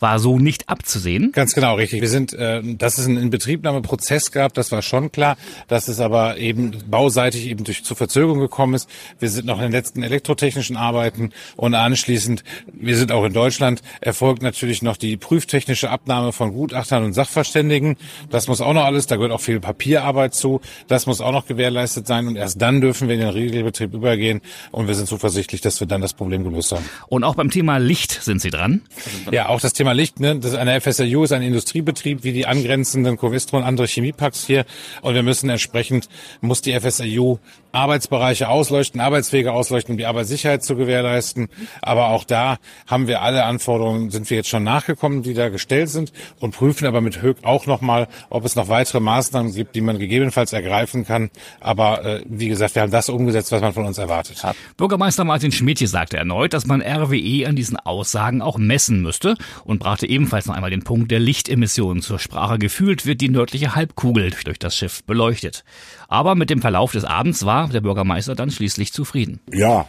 war 0.00 0.18
so 0.18 0.38
nicht 0.38 0.68
abzusehen. 0.68 1.32
Ganz 1.32 1.54
genau, 1.54 1.74
richtig. 1.74 2.00
Wir 2.00 2.08
sind, 2.08 2.32
äh, 2.32 2.62
dass 2.62 2.98
es 2.98 3.06
einen 3.06 3.16
Inbetriebnahmeprozess 3.16 4.32
gab, 4.32 4.54
das 4.54 4.72
war 4.72 4.82
schon 4.82 5.12
klar, 5.12 5.36
dass 5.66 5.88
es 5.88 6.00
aber 6.00 6.38
eben 6.38 6.72
bauseitig 6.88 7.46
eben 7.46 7.64
durch 7.64 7.84
zu 7.84 7.94
Verzögerung 7.94 8.38
gekommen 8.40 8.74
ist. 8.74 8.88
Wir 9.18 9.30
sind 9.30 9.46
noch 9.46 9.56
in 9.56 9.64
den 9.64 9.72
letzten 9.72 10.02
elektrotechnischen 10.02 10.76
Arbeiten 10.76 11.30
und 11.56 11.74
anschließend, 11.74 12.44
wir 12.72 12.96
sind 12.96 13.12
auch 13.12 13.24
in 13.24 13.32
Deutschland, 13.32 13.82
erfolgt 14.00 14.42
natürlich 14.42 14.82
noch 14.82 14.96
die 14.96 15.16
prüftechnische 15.16 15.90
Abnahme 15.90 16.32
von 16.32 16.52
Gutachtern 16.52 17.04
und 17.04 17.12
Sachverständigen. 17.12 17.96
Das 18.30 18.48
muss 18.48 18.60
auch 18.60 18.72
noch 18.72 18.84
alles, 18.84 19.06
da 19.06 19.16
gehört 19.16 19.32
auch 19.32 19.40
viel 19.40 19.60
Papierarbeit 19.60 20.34
zu. 20.34 20.60
Das 20.86 21.06
muss 21.06 21.20
auch 21.20 21.32
noch 21.32 21.46
gewährleistet 21.46 22.06
sein 22.06 22.26
und 22.26 22.36
erst 22.36 22.60
dann 22.60 22.80
dürfen 22.80 23.08
wir 23.08 23.14
in 23.14 23.20
den 23.20 23.30
Regelbetrieb 23.30 23.94
übergehen 23.94 24.40
und 24.70 24.88
wir 24.88 24.94
sind 24.94 25.08
zuversichtlich, 25.08 25.60
dass 25.60 25.80
wir 25.80 25.86
dann 25.86 26.00
das 26.00 26.14
Problem 26.14 26.44
gelöst 26.44 26.72
haben. 26.72 26.84
Und 27.08 27.24
auch 27.24 27.34
beim 27.34 27.50
Thema 27.50 27.78
Licht 27.78 28.22
sind 28.22 28.40
Sie 28.40 28.50
dran? 28.50 28.82
Ja, 29.30 29.48
auch 29.48 29.60
das 29.60 29.72
Thema 29.88 29.94
Licht. 29.94 30.20
Ne? 30.20 30.36
Das 30.36 30.52
ist 30.52 30.58
eine 30.58 30.78
FSRU 30.78 31.24
ist 31.24 31.32
ein 31.32 31.40
Industriebetrieb 31.40 32.22
wie 32.22 32.32
die 32.32 32.46
angrenzenden 32.46 33.16
Covistro 33.16 33.56
und 33.56 33.62
andere 33.62 33.86
Chemieparks 33.86 34.46
hier 34.46 34.66
und 35.00 35.14
wir 35.14 35.22
müssen 35.22 35.48
entsprechend, 35.48 36.10
muss 36.42 36.60
die 36.60 36.78
FSRU 36.78 37.38
Arbeitsbereiche 37.72 38.48
ausleuchten, 38.48 39.00
Arbeitswege 39.00 39.52
ausleuchten, 39.52 39.92
um 39.92 39.98
die 39.98 40.06
Arbeitssicherheit 40.06 40.62
zu 40.62 40.76
gewährleisten. 40.76 41.48
Aber 41.82 42.08
auch 42.08 42.24
da 42.24 42.58
haben 42.86 43.06
wir 43.06 43.22
alle 43.22 43.44
Anforderungen, 43.44 44.10
sind 44.10 44.28
wir 44.30 44.36
jetzt 44.38 44.48
schon 44.48 44.62
nachgekommen, 44.62 45.22
die 45.22 45.34
da 45.34 45.48
gestellt 45.48 45.90
sind 45.90 46.12
und 46.40 46.54
prüfen 46.54 46.86
aber 46.86 47.00
mit 47.00 47.22
Höck 47.22 47.38
auch 47.42 47.66
nochmal, 47.66 48.08
ob 48.30 48.44
es 48.44 48.56
noch 48.56 48.68
weitere 48.68 49.00
Maßnahmen 49.00 49.52
gibt, 49.54 49.74
die 49.74 49.80
man 49.80 49.98
gegebenenfalls 49.98 50.52
ergreifen 50.52 51.06
kann. 51.06 51.30
Aber 51.60 52.04
äh, 52.04 52.22
wie 52.26 52.48
gesagt, 52.48 52.74
wir 52.74 52.82
haben 52.82 52.90
das 52.90 53.08
umgesetzt, 53.08 53.52
was 53.52 53.60
man 53.60 53.72
von 53.72 53.86
uns 53.86 53.98
erwartet 53.98 54.42
hat. 54.42 54.56
Bürgermeister 54.76 55.24
Martin 55.24 55.52
Schmidt 55.52 55.78
sagte 55.78 56.16
erneut, 56.16 56.54
dass 56.54 56.66
man 56.66 56.82
RWE 56.82 57.46
an 57.46 57.54
diesen 57.54 57.76
Aussagen 57.76 58.42
auch 58.42 58.58
messen 58.58 59.00
müsste 59.02 59.36
und 59.64 59.78
brachte 59.78 60.08
ebenfalls 60.08 60.46
noch 60.46 60.54
einmal 60.54 60.70
den 60.70 60.82
Punkt 60.82 61.10
der 61.10 61.20
Lichtemissionen 61.20 62.02
zur 62.02 62.18
Sprache. 62.18 62.58
Gefühlt 62.58 63.06
wird 63.06 63.20
die 63.20 63.28
nördliche 63.28 63.74
Halbkugel 63.74 64.32
durch 64.44 64.58
das 64.58 64.76
Schiff 64.76 65.04
beleuchtet. 65.04 65.64
Aber 66.08 66.34
mit 66.34 66.50
dem 66.50 66.60
Verlauf 66.60 66.92
des 66.92 67.04
Abends 67.04 67.44
war 67.44 67.68
der 67.68 67.82
Bürgermeister 67.82 68.34
dann 68.34 68.50
schließlich 68.50 68.92
zufrieden. 68.92 69.40
Ja, 69.52 69.86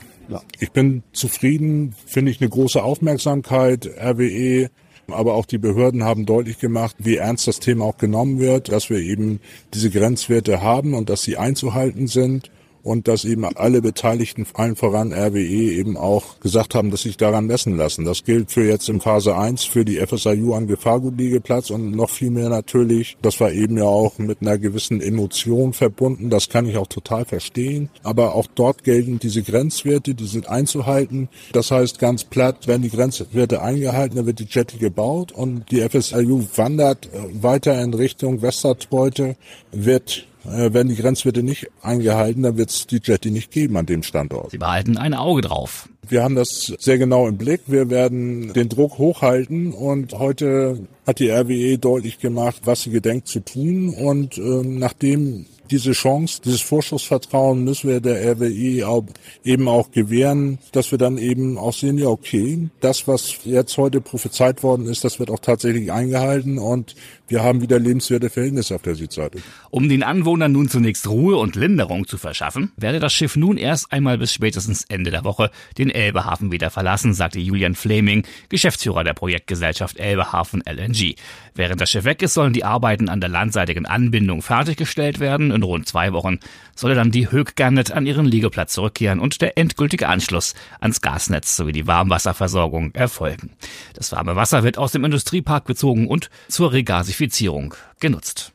ich 0.60 0.72
bin 0.72 1.02
zufrieden, 1.14 1.96
finde 2.06 2.32
ich 2.32 2.40
eine 2.40 2.50
große 2.50 2.84
Aufmerksamkeit. 2.84 3.90
RWE 3.98 4.70
aber 5.12 5.34
auch 5.34 5.48
die 5.48 5.58
Behörden 5.58 6.04
haben 6.04 6.28
deutlich 6.28 6.60
gemacht, 6.60 6.96
wie 7.00 7.18
ernst 7.18 7.48
das 7.48 7.60
Thema 7.60 7.86
auch 7.86 7.98
genommen 7.98 8.40
wird, 8.40 8.72
dass 8.72 8.92
wir 8.92 9.00
eben 9.00 9.40
diese 9.74 9.90
Grenzwerte 9.90 10.62
haben 10.62 10.94
und 10.94 11.10
dass 11.10 11.24
sie 11.24 11.38
einzuhalten 11.38 12.06
sind 12.06 12.52
und 12.84 13.08
dass 13.08 13.26
eben 13.26 13.46
alle 13.46 13.82
Beteiligten, 13.82 14.46
allen 14.54 14.76
voran 14.76 15.14
RWE, 15.14 15.38
eben 15.40 15.98
auch 15.98 16.40
gesagt 16.40 16.76
haben, 16.76 16.92
dass 16.92 17.02
sich 17.02 17.18
daran 17.18 17.46
messen 17.46 17.78
lassen. 17.78 18.06
Das 18.06 18.24
gilt 18.24 18.52
für 18.52 18.66
jetzt 18.66 18.90
in 18.90 19.02
Phase 19.02 19.36
1 19.36 19.64
für 19.64 19.86
die 19.86 19.98
FSIU 19.98 20.54
an 20.54 20.68
Gefahrgutliegeplatz 20.68 21.70
und 21.70 21.92
noch 21.92 22.10
viel 22.10 22.30
mehr 22.30 22.50
natürlich. 22.50 23.18
Das 23.22 23.40
war 23.40 23.52
eben 23.52 23.78
ja 23.78 23.86
auch 23.86 24.18
mit 24.18 24.42
einer 24.42 24.58
gewissen 24.58 25.02
Emotion 25.02 25.74
verbunden. 25.74 26.30
Das 26.30 26.50
kann 26.50 26.68
ich 26.68 26.78
auch 26.78 26.88
total 26.88 27.26
verstehen. 27.26 27.90
Aber 28.04 28.36
auch 28.36 28.48
dort 28.56 28.84
gelten 28.84 29.20
diese 29.20 29.44
Grenzwerte, 29.44 30.16
die 30.16 30.28
sind 30.28 30.48
einzuhalten. 30.50 31.30
Das 31.52 31.72
heißt 31.72 32.00
ganz 32.00 32.24
platt, 32.24 32.68
werden 32.68 32.84
die 32.84 32.90
Grenzwerte 32.90 33.62
eingehalten, 33.62 34.16
dann 34.18 34.26
wird 34.26 34.40
die 34.40 34.48
Jetty 34.50 34.78
gebaut 34.78 35.32
und 35.32 35.70
die 35.72 35.82
FSIU 35.82 36.44
wandert 36.56 37.08
äh, 37.08 37.44
weiter 37.44 37.82
in 37.82 37.94
Richtung 37.94 38.42
Westertreute, 38.42 39.36
wird 39.72 40.28
äh, 40.50 40.74
werden 40.74 40.90
die 40.90 40.96
Grenzwerte 40.96 41.44
nicht 41.44 41.70
eingehalten, 41.82 42.44
dann 42.44 42.58
wird 42.58 42.70
es 42.70 42.88
die 42.88 43.00
Jetty 43.04 43.32
nicht 43.32 43.52
geben 43.52 43.78
an 43.78 43.86
dem 43.86 44.04
Standort. 44.04 44.52
Sie 44.52 44.58
behalten 44.58 44.98
ein 44.98 45.14
Auge 45.14 45.42
drauf. 45.42 45.90
Wir 46.10 46.24
haben 46.24 46.36
das 46.36 46.74
sehr 46.80 46.98
genau 46.98 47.28
im 47.28 47.38
Blick. 47.38 47.62
Wir 47.68 47.90
werden 47.92 48.52
den 48.54 48.68
Druck 48.68 48.98
hochhalten 48.98 49.74
und 49.74 50.18
heute 50.18 50.88
hat 51.06 51.20
die 51.20 51.30
RWE 51.30 51.78
deutlich 51.78 52.20
gemacht, 52.20 52.62
was 52.66 52.82
sie 52.82 52.90
gedenkt 52.90 53.28
zu 53.28 53.42
tun. 53.42 53.90
Und 53.90 54.38
äh, 54.40 54.42
nachdem 54.42 55.46
diese 55.72 55.92
Chance, 55.92 56.42
dieses 56.44 56.62
Vorschussvertrauen 56.62 57.64
müssen 57.64 57.90
wir 57.90 58.00
der 58.02 58.22
RWE 58.32 58.88
auch, 58.88 59.04
eben 59.44 59.68
auch 59.68 59.92
gewähren, 59.92 60.58
dass 60.72 60.92
wir 60.92 60.98
dann 60.98 61.18
eben 61.18 61.58
auch 61.58 61.74
sehen, 61.74 61.98
ja 61.98 62.08
okay, 62.08 62.70
das, 62.80 63.08
was 63.08 63.38
jetzt 63.44 63.78
heute 63.78 64.02
prophezeit 64.02 64.64
worden 64.64 64.88
ist, 64.88 65.04
das 65.04 65.20
wird 65.20 65.30
auch 65.30 65.40
tatsächlich 65.40 65.92
eingehalten 65.92 66.58
und 66.58 66.96
wir 67.28 67.44
haben 67.44 67.62
wieder 67.62 67.80
lebenswerte 67.80 68.30
Verhältnisse 68.30 68.76
auf 68.76 68.82
der 68.82 68.96
Südseite. 68.96 69.40
Um 69.70 69.88
den 69.88 70.02
Anwohnern 70.02 70.52
nun 70.52 70.70
zunächst 70.70 71.08
Ruhe 71.08 71.38
und 71.38 71.56
Linderung 71.56 72.08
zu 72.08 72.18
verschaffen, 72.18 72.72
werde 72.76 73.00
das 73.00 73.14
Schiff 73.14 73.36
nun 73.36 73.58
erst 73.58 73.92
einmal 73.92 74.18
bis 74.18 74.34
spätestens 74.34 74.86
Ende 74.90 75.12
der 75.12 75.24
Woche 75.24 75.52
den 75.78 75.90
Elbehafen 76.00 76.52
wieder 76.52 76.70
verlassen, 76.70 77.14
sagte 77.14 77.40
Julian 77.40 77.76
Fleming, 77.76 78.24
Geschäftsführer 78.50 79.04
der 79.04 79.14
Projektgesellschaft 79.14 79.98
Elbehafen 79.98 80.64
LNG. 80.66 81.16
Während 81.54 81.82
das 81.82 81.92
Schiff 81.92 82.06
weg 82.06 82.22
ist, 82.22 82.34
sollen 82.34 82.54
die 82.54 82.64
Arbeiten 82.64 83.10
an 83.10 83.20
der 83.20 83.30
landseitigen 83.30 83.86
Anbindung 83.86 84.42
fertiggestellt 84.42 85.20
werden. 85.20 85.52
In 85.52 85.64
rund 85.64 85.88
zwei 85.88 86.14
Wochen 86.14 86.40
solle 86.76 86.96
dann 86.96 87.12
die 87.12 87.30
Höchgarnet 87.30 87.92
an 87.92 88.06
ihren 88.06 88.26
Liegeplatz 88.26 88.74
zurückkehren 88.74 89.20
und 89.20 89.42
der 89.42 89.58
endgültige 89.58 90.08
Anschluss 90.08 90.56
ans 90.80 91.02
Gasnetz 91.02 91.56
sowie 91.56 91.74
die 91.74 91.88
Warmwasserversorgung 91.88 92.96
erfolgen. 92.96 93.52
Das 93.94 94.12
warme 94.12 94.36
Wasser 94.36 94.64
wird 94.64 94.78
aus 94.78 94.94
dem 94.94 95.04
Industriepark 95.04 95.66
bezogen 95.66 96.08
und 96.08 96.30
zur 96.48 96.72
Regasifizierung 96.72 97.76
genutzt. 98.00 98.54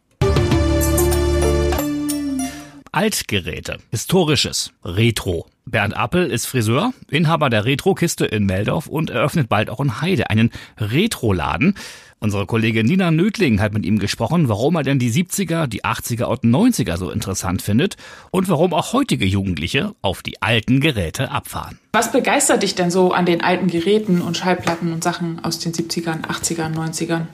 Altgeräte, 2.95 3.79
Historisches, 3.91 4.73
Retro. 4.85 5.49
Bernd 5.67 5.97
Appel 5.97 6.31
ist 6.31 6.47
Friseur, 6.47 6.93
Inhaber 7.11 7.51
der 7.51 7.65
Retro-Kiste 7.65 8.25
in 8.25 8.47
Meldorf 8.47 8.87
und 8.87 9.11
eröffnet 9.11 9.49
bald 9.49 9.69
auch 9.69 9.81
in 9.81 10.01
Heide 10.01 10.31
einen 10.31 10.53
Retro-Laden. 10.79 11.75
Unsere 12.25 12.47
Kollegin 12.47 12.87
Nina 12.87 13.11
Nödling 13.11 13.61
hat 13.61 13.75
mit 13.75 13.85
ihm 13.85 13.99
gesprochen, 13.99 14.49
warum 14.49 14.77
er 14.77 14.83
denn 14.83 14.99
die 14.99 15.13
70er, 15.13 15.67
die 15.67 15.85
80er 15.85 16.25
und 16.25 16.43
90er 16.43 16.97
so 16.97 17.11
interessant 17.11 17.61
findet 17.61 17.99
und 18.31 18.49
warum 18.49 18.73
auch 18.73 18.95
heutige 18.95 19.27
Jugendliche 19.27 19.95
auf 20.01 20.23
die 20.23 20.41
alten 20.41 20.81
Geräte 20.81 21.31
abfahren. 21.31 21.79
Was 21.93 22.13
begeistert 22.13 22.63
dich 22.63 22.75
denn 22.75 22.91
so 22.91 23.13
an 23.13 23.27
den 23.27 23.43
alten 23.43 23.67
Geräten 23.67 24.23
und 24.23 24.39
Schallplatten 24.39 24.95
und 24.95 25.05
Sachen 25.05 25.45
aus 25.45 25.59
den 25.59 25.75
70ern, 25.75 26.23
80ern, 26.23 26.75
90ern? 26.75 27.27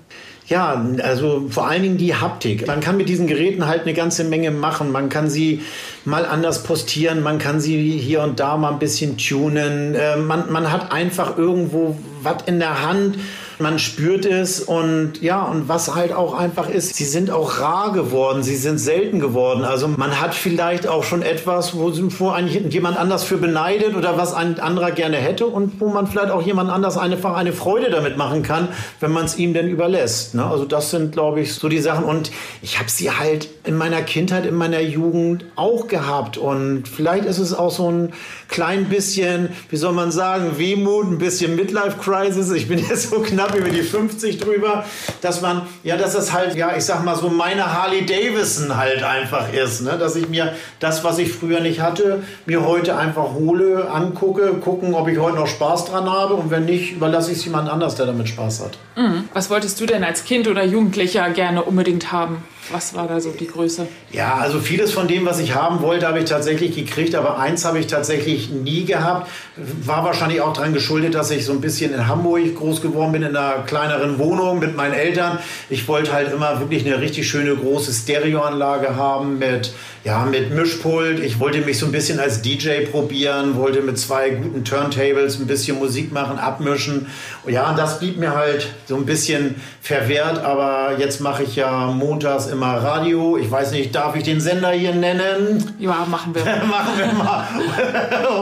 Ja, 0.48 0.84
also 1.04 1.46
vor 1.48 1.68
allen 1.68 1.84
Dingen 1.84 1.96
die 1.96 2.16
Haptik. 2.16 2.66
Man 2.66 2.80
kann 2.80 2.96
mit 2.96 3.08
diesen 3.08 3.28
Geräten 3.28 3.68
halt 3.68 3.82
eine 3.82 3.94
ganze 3.94 4.24
Menge 4.24 4.50
machen. 4.50 4.90
Man 4.90 5.08
kann 5.08 5.30
sie 5.30 5.62
mal 6.04 6.26
anders 6.26 6.64
postieren, 6.64 7.22
man 7.22 7.38
kann 7.38 7.60
sie 7.60 7.96
hier 7.96 8.22
und 8.22 8.40
da 8.40 8.56
mal 8.56 8.72
ein 8.72 8.80
bisschen 8.80 9.16
tunen. 9.16 9.94
Äh, 9.94 10.16
man, 10.16 10.50
man 10.50 10.72
hat 10.72 10.90
einfach 10.90 11.38
irgendwo 11.38 11.96
was 12.24 12.42
in 12.46 12.58
der 12.58 12.82
Hand 12.82 13.18
man 13.60 13.78
spürt 13.78 14.24
es 14.24 14.60
und 14.60 15.20
ja, 15.20 15.42
und 15.42 15.68
was 15.68 15.94
halt 15.94 16.12
auch 16.12 16.34
einfach 16.34 16.68
ist, 16.68 16.96
sie 16.96 17.04
sind 17.04 17.30
auch 17.30 17.60
rar 17.60 17.92
geworden, 17.92 18.42
sie 18.42 18.56
sind 18.56 18.78
selten 18.78 19.20
geworden. 19.20 19.64
Also 19.64 19.88
man 19.88 20.20
hat 20.20 20.34
vielleicht 20.34 20.86
auch 20.86 21.04
schon 21.04 21.22
etwas, 21.22 21.76
wo, 21.76 21.92
wo 22.18 22.30
eigentlich 22.30 22.72
jemand 22.72 22.96
anders 22.98 23.24
für 23.24 23.36
beneidet 23.36 23.94
oder 23.94 24.16
was 24.16 24.34
ein 24.34 24.58
anderer 24.60 24.90
gerne 24.90 25.16
hätte 25.16 25.46
und 25.46 25.80
wo 25.80 25.88
man 25.88 26.06
vielleicht 26.06 26.30
auch 26.30 26.42
jemand 26.42 26.70
anders 26.70 26.96
einfach 26.96 27.34
eine 27.34 27.52
Freude 27.52 27.90
damit 27.90 28.16
machen 28.16 28.42
kann, 28.42 28.68
wenn 29.00 29.12
man 29.12 29.24
es 29.24 29.36
ihm 29.36 29.54
denn 29.54 29.68
überlässt. 29.68 30.34
Ne? 30.34 30.44
Also 30.44 30.64
das 30.64 30.90
sind, 30.90 31.12
glaube 31.12 31.40
ich, 31.40 31.54
so 31.54 31.68
die 31.68 31.80
Sachen. 31.80 32.04
Und 32.04 32.30
ich 32.62 32.78
habe 32.78 32.90
sie 32.90 33.10
halt 33.10 33.48
in 33.64 33.76
meiner 33.76 34.02
Kindheit, 34.02 34.46
in 34.46 34.54
meiner 34.54 34.80
Jugend 34.80 35.44
auch 35.56 35.88
gehabt. 35.88 36.38
Und 36.38 36.88
vielleicht 36.88 37.24
ist 37.24 37.38
es 37.38 37.54
auch 37.54 37.70
so 37.70 37.90
ein 37.90 38.12
klein 38.48 38.86
bisschen, 38.86 39.50
wie 39.68 39.76
soll 39.76 39.92
man 39.92 40.10
sagen, 40.10 40.58
Wehmut, 40.58 41.06
ein 41.06 41.18
bisschen 41.18 41.56
Midlife 41.56 41.98
Crisis. 41.98 42.50
Ich 42.52 42.68
bin 42.68 42.78
jetzt 42.88 43.10
so 43.10 43.20
knapp 43.20 43.49
über 43.54 43.68
die 43.68 43.82
50 43.82 44.38
drüber, 44.38 44.84
dass 45.20 45.40
man, 45.40 45.62
ja, 45.82 45.96
dass 45.96 46.14
das 46.14 46.32
halt, 46.32 46.54
ja, 46.56 46.76
ich 46.76 46.84
sag 46.84 47.04
mal 47.04 47.16
so 47.16 47.28
meine 47.28 47.72
Harley 47.72 48.06
Davidson 48.06 48.76
halt 48.76 49.02
einfach 49.02 49.52
ist, 49.52 49.82
ne? 49.82 49.96
dass 49.98 50.16
ich 50.16 50.28
mir 50.28 50.54
das, 50.78 51.04
was 51.04 51.18
ich 51.18 51.32
früher 51.32 51.60
nicht 51.60 51.80
hatte, 51.80 52.22
mir 52.46 52.64
heute 52.64 52.96
einfach 52.96 53.32
hole, 53.34 53.90
angucke, 53.90 54.54
gucken, 54.54 54.94
ob 54.94 55.08
ich 55.08 55.18
heute 55.18 55.36
noch 55.36 55.46
Spaß 55.46 55.86
dran 55.86 56.10
habe 56.10 56.34
und 56.34 56.50
wenn 56.50 56.64
nicht, 56.64 56.92
überlasse 56.92 57.32
ich 57.32 57.38
es 57.38 57.44
jemand 57.44 57.68
anders, 57.68 57.94
der 57.94 58.06
damit 58.06 58.28
Spaß 58.28 58.60
hat. 58.60 58.78
Mhm. 58.96 59.28
Was 59.34 59.50
wolltest 59.50 59.80
du 59.80 59.86
denn 59.86 60.04
als 60.04 60.24
Kind 60.24 60.48
oder 60.48 60.64
Jugendlicher 60.64 61.28
gerne 61.30 61.62
unbedingt 61.62 62.12
haben? 62.12 62.42
Was 62.72 62.94
war 62.94 63.08
da 63.08 63.20
so 63.20 63.30
die 63.32 63.48
Größe? 63.48 63.88
Ja, 64.12 64.34
also 64.34 64.60
vieles 64.60 64.92
von 64.92 65.08
dem, 65.08 65.26
was 65.26 65.40
ich 65.40 65.54
haben 65.54 65.82
wollte, 65.82 66.06
habe 66.06 66.20
ich 66.20 66.26
tatsächlich 66.26 66.76
gekriegt, 66.76 67.16
aber 67.16 67.38
eins 67.38 67.64
habe 67.64 67.80
ich 67.80 67.88
tatsächlich 67.88 68.50
nie 68.50 68.84
gehabt. 68.84 69.28
War 69.56 70.04
wahrscheinlich 70.04 70.40
auch 70.40 70.52
daran 70.52 70.72
geschuldet, 70.72 71.14
dass 71.14 71.32
ich 71.32 71.44
so 71.44 71.52
ein 71.52 71.60
bisschen 71.60 71.92
in 71.92 72.06
Hamburg 72.06 72.54
groß 72.54 72.80
geworden 72.80 73.10
bin, 73.10 73.22
in 73.22 73.34
einer 73.34 73.62
kleineren 73.66 74.18
Wohnung 74.20 74.60
mit 74.60 74.76
meinen 74.76 74.94
Eltern. 74.94 75.40
Ich 75.68 75.88
wollte 75.88 76.12
halt 76.12 76.32
immer 76.32 76.60
wirklich 76.60 76.86
eine 76.86 77.00
richtig 77.00 77.28
schöne 77.28 77.56
große 77.56 77.92
Stereoanlage 77.92 78.94
haben 78.94 79.40
mit, 79.40 79.72
ja, 80.04 80.24
mit 80.24 80.54
Mischpult. 80.54 81.18
Ich 81.18 81.40
wollte 81.40 81.62
mich 81.62 81.78
so 81.78 81.86
ein 81.86 81.92
bisschen 81.92 82.20
als 82.20 82.40
DJ 82.40 82.84
probieren, 82.90 83.56
wollte 83.56 83.82
mit 83.82 83.98
zwei 83.98 84.30
guten 84.30 84.64
Turntables 84.64 85.40
ein 85.40 85.48
bisschen 85.48 85.78
Musik 85.78 86.12
machen, 86.12 86.38
abmischen. 86.38 87.08
Ja, 87.48 87.74
das 87.74 87.98
blieb 87.98 88.16
mir 88.16 88.36
halt 88.36 88.68
so 88.86 88.94
ein 88.94 89.06
bisschen 89.06 89.56
verwehrt, 89.82 90.38
aber 90.38 90.98
jetzt 90.98 91.20
mache 91.20 91.42
ich 91.42 91.56
ja 91.56 91.86
montags 91.86 92.46
immer 92.46 92.59
mal 92.60 92.78
Radio. 92.78 93.36
Ich 93.38 93.50
weiß 93.50 93.72
nicht, 93.72 93.94
darf 93.94 94.14
ich 94.14 94.22
den 94.22 94.40
Sender 94.40 94.70
hier 94.70 94.94
nennen? 94.94 95.74
Ja, 95.78 96.06
machen 96.08 96.34
wir. 96.34 96.44
machen 96.44 96.92
wir 96.96 97.12
mal. 97.12 97.46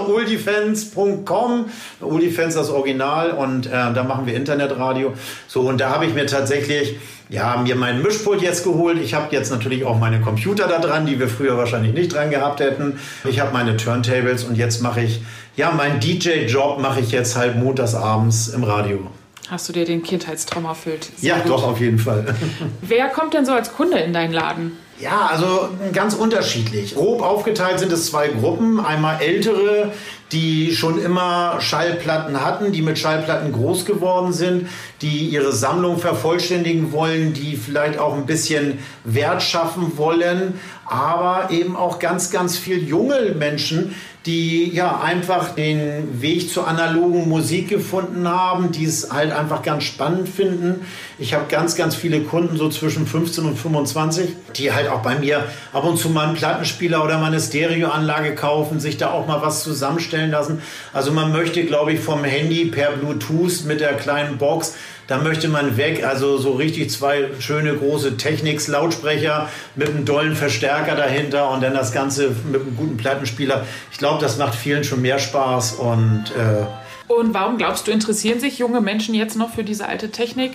oldifans.com. 0.13 1.67
Oldifans 2.03 2.55
das 2.55 2.69
Original 2.69 3.31
und 3.31 3.67
äh, 3.67 3.71
da 3.71 4.03
machen 4.03 4.27
wir 4.27 4.35
Internetradio. 4.35 5.15
So, 5.47 5.63
und 5.63 5.81
da 5.81 5.91
habe 5.91 6.05
ich 6.07 6.15
mir 6.15 6.27
tatsächlich 6.27 6.97
ja, 7.31 7.57
mir 7.59 7.77
meinen 7.77 8.03
Mischpult 8.03 8.43
jetzt 8.43 8.65
geholt. 8.65 8.99
Ich 8.99 9.15
habe 9.15 9.35
jetzt 9.35 9.51
natürlich 9.51 9.85
auch 9.85 9.99
meine 9.99 10.21
Computer 10.21 10.67
da 10.67 10.79
dran, 10.79 11.07
die 11.07 11.21
wir 11.21 11.29
früher 11.29 11.57
wahrscheinlich 11.57 11.93
nicht 11.93 12.15
dran 12.15 12.31
gehabt 12.31 12.61
hätten. 12.61 12.99
Ich 13.25 13.41
habe 13.41 13.53
meine 13.53 13.77
Turntables 13.77 14.45
und 14.45 14.57
jetzt 14.57 14.83
mache 14.83 15.03
ich, 15.03 15.21
ja, 15.57 15.71
meinen 15.71 16.01
DJ-Job 16.01 16.81
mache 16.81 17.01
ich 17.01 17.13
jetzt 17.13 17.37
halt 17.37 17.57
montags 17.57 17.95
abends 17.95 18.49
im 18.49 18.65
Radio. 18.65 19.07
Hast 19.51 19.69
du 19.69 19.73
dir 19.73 19.85
den 19.85 20.03
Kindheitstraum 20.03 20.65
erfüllt. 20.65 21.11
Sehr 21.17 21.37
ja, 21.37 21.43
gut. 21.43 21.53
doch, 21.53 21.65
auf 21.65 21.81
jeden 21.81 21.99
Fall. 21.99 22.35
Wer 22.83 23.09
kommt 23.09 23.35
denn 23.35 23.47
so 23.47 23.53
als 23.53 23.73
Kunde 23.73 23.99
in 23.99 24.13
deinen 24.13 24.33
Laden? 24.33 24.77
Ja, 25.01 25.29
also 25.31 25.69
ganz 25.93 26.15
unterschiedlich. 26.15 26.97
Grob 26.97 27.23
aufgeteilt 27.23 27.79
sind 27.79 27.93
es 27.93 28.07
zwei 28.07 28.29
Gruppen. 28.29 28.81
Einmal 28.81 29.23
ältere, 29.23 29.93
die 30.33 30.75
schon 30.75 31.01
immer 31.01 31.61
Schallplatten 31.61 32.45
hatten, 32.45 32.73
die 32.73 32.83
mit 32.83 32.99
Schallplatten 32.99 33.53
groß 33.53 33.85
geworden 33.85 34.33
sind, 34.33 34.69
die 35.01 35.29
ihre 35.29 35.53
Sammlung 35.53 35.99
vervollständigen 35.99 36.91
wollen, 36.91 37.33
die 37.33 37.57
vielleicht 37.57 37.99
auch 37.99 38.15
ein 38.15 38.27
bisschen 38.27 38.81
Wert 39.05 39.43
schaffen 39.43 39.97
wollen, 39.97 40.59
aber 40.85 41.51
eben 41.51 41.77
auch 41.77 41.99
ganz, 41.99 42.31
ganz 42.31 42.59
viel 42.59 42.83
junge 42.83 43.35
Menschen, 43.39 43.95
die 44.27 44.71
ja 44.75 45.01
einfach 45.01 45.55
den 45.55 46.21
Weg 46.21 46.51
zur 46.51 46.69
analogen 46.69 47.29
Musik 47.29 47.69
gefunden 47.69 48.29
haben, 48.29 48.73
die 48.73 48.85
es 48.85 49.11
halt 49.11 49.33
einfach 49.33 49.63
ganz 49.63 49.85
spannend 49.85 50.29
finden. 50.29 50.87
Ich 51.19 51.33
habe 51.33 51.45
ganz, 51.49 51.77
ganz 51.77 51.95
viele 51.95 52.21
Kunden 52.21 52.57
so 52.59 52.69
zwischen 52.69 53.07
15 53.07 53.45
und 53.45 53.59
25, 53.59 54.31
die 54.57 54.73
halt 54.73 54.88
auch 54.89 55.03
bei 55.03 55.17
mir 55.17 55.45
ab 55.73 55.85
und 55.85 55.99
zu 55.99 56.11
mal 56.11 56.27
einen 56.27 56.35
Plattenspieler 56.35 57.05
oder 57.05 57.19
mal 57.19 57.27
eine 57.27 57.41
Stereoanlage 57.41 58.35
kaufen, 58.35 58.81
sich 58.81 58.97
da 58.97 59.11
auch 59.11 59.27
mal 59.27 59.43
was 59.43 59.63
zusammenstellen 59.63 60.31
lassen. 60.31 60.63
Also 60.93 61.13
man 61.13 61.33
möchte, 61.33 61.65
glaube 61.65 61.93
ich, 61.93 62.01
vom 62.01 62.25
Handy 62.25 62.67
per 62.67 62.93
Bluetooth 62.93 63.65
mit 63.65 63.81
der 63.81 63.95
kleinen 63.95 64.39
Box 64.39 64.75
da 65.09 65.17
möchte 65.17 65.49
man 65.49 65.77
weg. 65.77 66.05
Also 66.05 66.37
so 66.37 66.53
richtig 66.53 66.91
zwei 66.91 67.31
schöne 67.41 67.75
große 67.75 68.17
Technics-Lautsprecher 68.19 69.49
mit 69.75 69.89
einem 69.89 70.05
dollen 70.05 70.37
Verstärker 70.37 70.95
dahinter 70.95 71.51
und 71.51 71.63
dann 71.63 71.75
das 71.75 71.93
Ganze 71.93 72.37
mit 72.51 72.61
einem 72.61 72.77
guten 72.77 72.97
Plattenspieler. 72.97 73.67
Ich 73.91 73.99
glaube, 73.99 74.21
das 74.21 74.37
macht 74.37 74.55
vielen 74.55 74.85
schon 74.85 75.03
mehr 75.03 75.19
Spaß 75.19 75.73
und 75.73 76.25
äh 76.37 76.67
und 77.09 77.33
warum 77.33 77.57
glaubst 77.57 77.87
du, 77.87 77.91
interessieren 77.91 78.39
sich 78.39 78.59
junge 78.59 78.83
Menschen 78.83 79.15
jetzt 79.15 79.35
noch 79.35 79.55
für 79.55 79.65
diese 79.65 79.89
alte 79.89 80.11
Technik? 80.11 80.53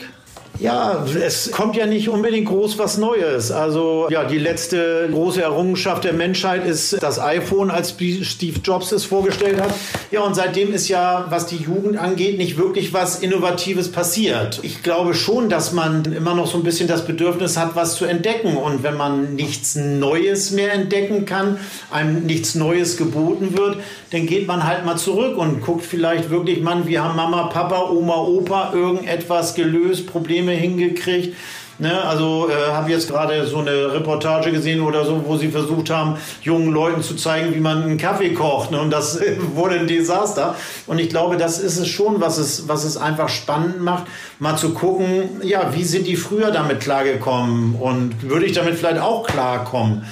Ja, 0.59 1.03
es 1.19 1.51
kommt 1.51 1.75
ja 1.75 1.85
nicht 1.87 2.09
unbedingt 2.09 2.47
groß 2.47 2.77
was 2.77 2.97
Neues. 2.97 3.51
Also 3.51 4.07
ja, 4.09 4.23
die 4.23 4.37
letzte 4.37 5.09
große 5.11 5.41
Errungenschaft 5.41 6.03
der 6.03 6.13
Menschheit 6.13 6.65
ist 6.65 7.01
das 7.01 7.19
iPhone, 7.19 7.71
als 7.71 7.95
Steve 8.21 8.59
Jobs 8.63 8.91
es 8.91 9.03
vorgestellt 9.03 9.59
hat. 9.59 9.73
Ja, 10.11 10.21
und 10.21 10.35
seitdem 10.35 10.73
ist 10.73 10.89
ja, 10.89 11.25
was 11.29 11.47
die 11.47 11.57
Jugend 11.57 11.97
angeht, 11.97 12.37
nicht 12.37 12.57
wirklich 12.57 12.93
was 12.93 13.19
Innovatives 13.19 13.91
passiert. 13.91 14.59
Ich 14.61 14.83
glaube 14.83 15.15
schon, 15.15 15.49
dass 15.49 15.73
man 15.73 16.05
immer 16.05 16.35
noch 16.35 16.47
so 16.47 16.57
ein 16.57 16.63
bisschen 16.63 16.87
das 16.87 17.05
Bedürfnis 17.05 17.57
hat, 17.57 17.75
was 17.75 17.95
zu 17.95 18.05
entdecken. 18.05 18.55
Und 18.55 18.83
wenn 18.83 18.95
man 18.95 19.33
nichts 19.35 19.75
Neues 19.75 20.51
mehr 20.51 20.71
entdecken 20.71 21.25
kann, 21.25 21.57
einem 21.89 22.25
nichts 22.25 22.53
Neues 22.53 22.97
geboten 22.97 23.57
wird, 23.57 23.77
dann 24.11 24.27
geht 24.27 24.47
man 24.47 24.65
halt 24.65 24.85
mal 24.85 24.97
zurück 24.97 25.35
und 25.37 25.61
guckt 25.61 25.83
vielleicht 25.83 26.29
wirklich, 26.29 26.61
Mann, 26.61 26.87
wie 26.87 26.99
haben 26.99 27.15
Mama, 27.15 27.47
Papa, 27.47 27.89
Oma, 27.89 28.17
Opa 28.17 28.71
irgendetwas 28.73 29.55
gelöst, 29.55 30.05
Probleme 30.05 30.42
hingekriegt. 30.51 31.35
Ne, 31.79 32.03
also 32.03 32.49
äh, 32.49 32.71
habe 32.71 32.91
jetzt 32.91 33.09
gerade 33.09 33.47
so 33.47 33.57
eine 33.57 33.91
Reportage 33.91 34.51
gesehen 34.51 34.79
oder 34.81 35.05
so, 35.05 35.23
wo 35.25 35.37
sie 35.37 35.49
versucht 35.49 35.89
haben, 35.89 36.17
jungen 36.43 36.71
Leuten 36.71 37.01
zu 37.01 37.15
zeigen, 37.15 37.55
wie 37.55 37.59
man 37.59 37.81
einen 37.81 37.97
Kaffee 37.97 38.29
kocht. 38.33 38.69
Ne, 38.69 38.79
und 38.79 38.91
das 38.91 39.19
wurde 39.55 39.79
ein 39.79 39.87
Desaster. 39.87 40.55
Und 40.85 40.99
ich 40.99 41.09
glaube, 41.09 41.35
das 41.35 41.57
ist 41.57 41.79
es 41.79 41.87
schon, 41.87 42.21
was 42.21 42.37
es, 42.37 42.67
was 42.67 42.83
es 42.83 42.95
einfach 42.95 43.27
spannend 43.27 43.81
macht, 43.81 44.05
mal 44.37 44.55
zu 44.55 44.75
gucken, 44.75 45.41
ja, 45.41 45.73
wie 45.73 45.83
sind 45.83 46.05
die 46.05 46.15
früher 46.15 46.51
damit 46.51 46.79
klargekommen 46.79 47.73
und 47.73 48.21
würde 48.21 48.45
ich 48.45 48.51
damit 48.51 48.75
vielleicht 48.75 49.01
auch 49.01 49.25
klarkommen. 49.25 50.05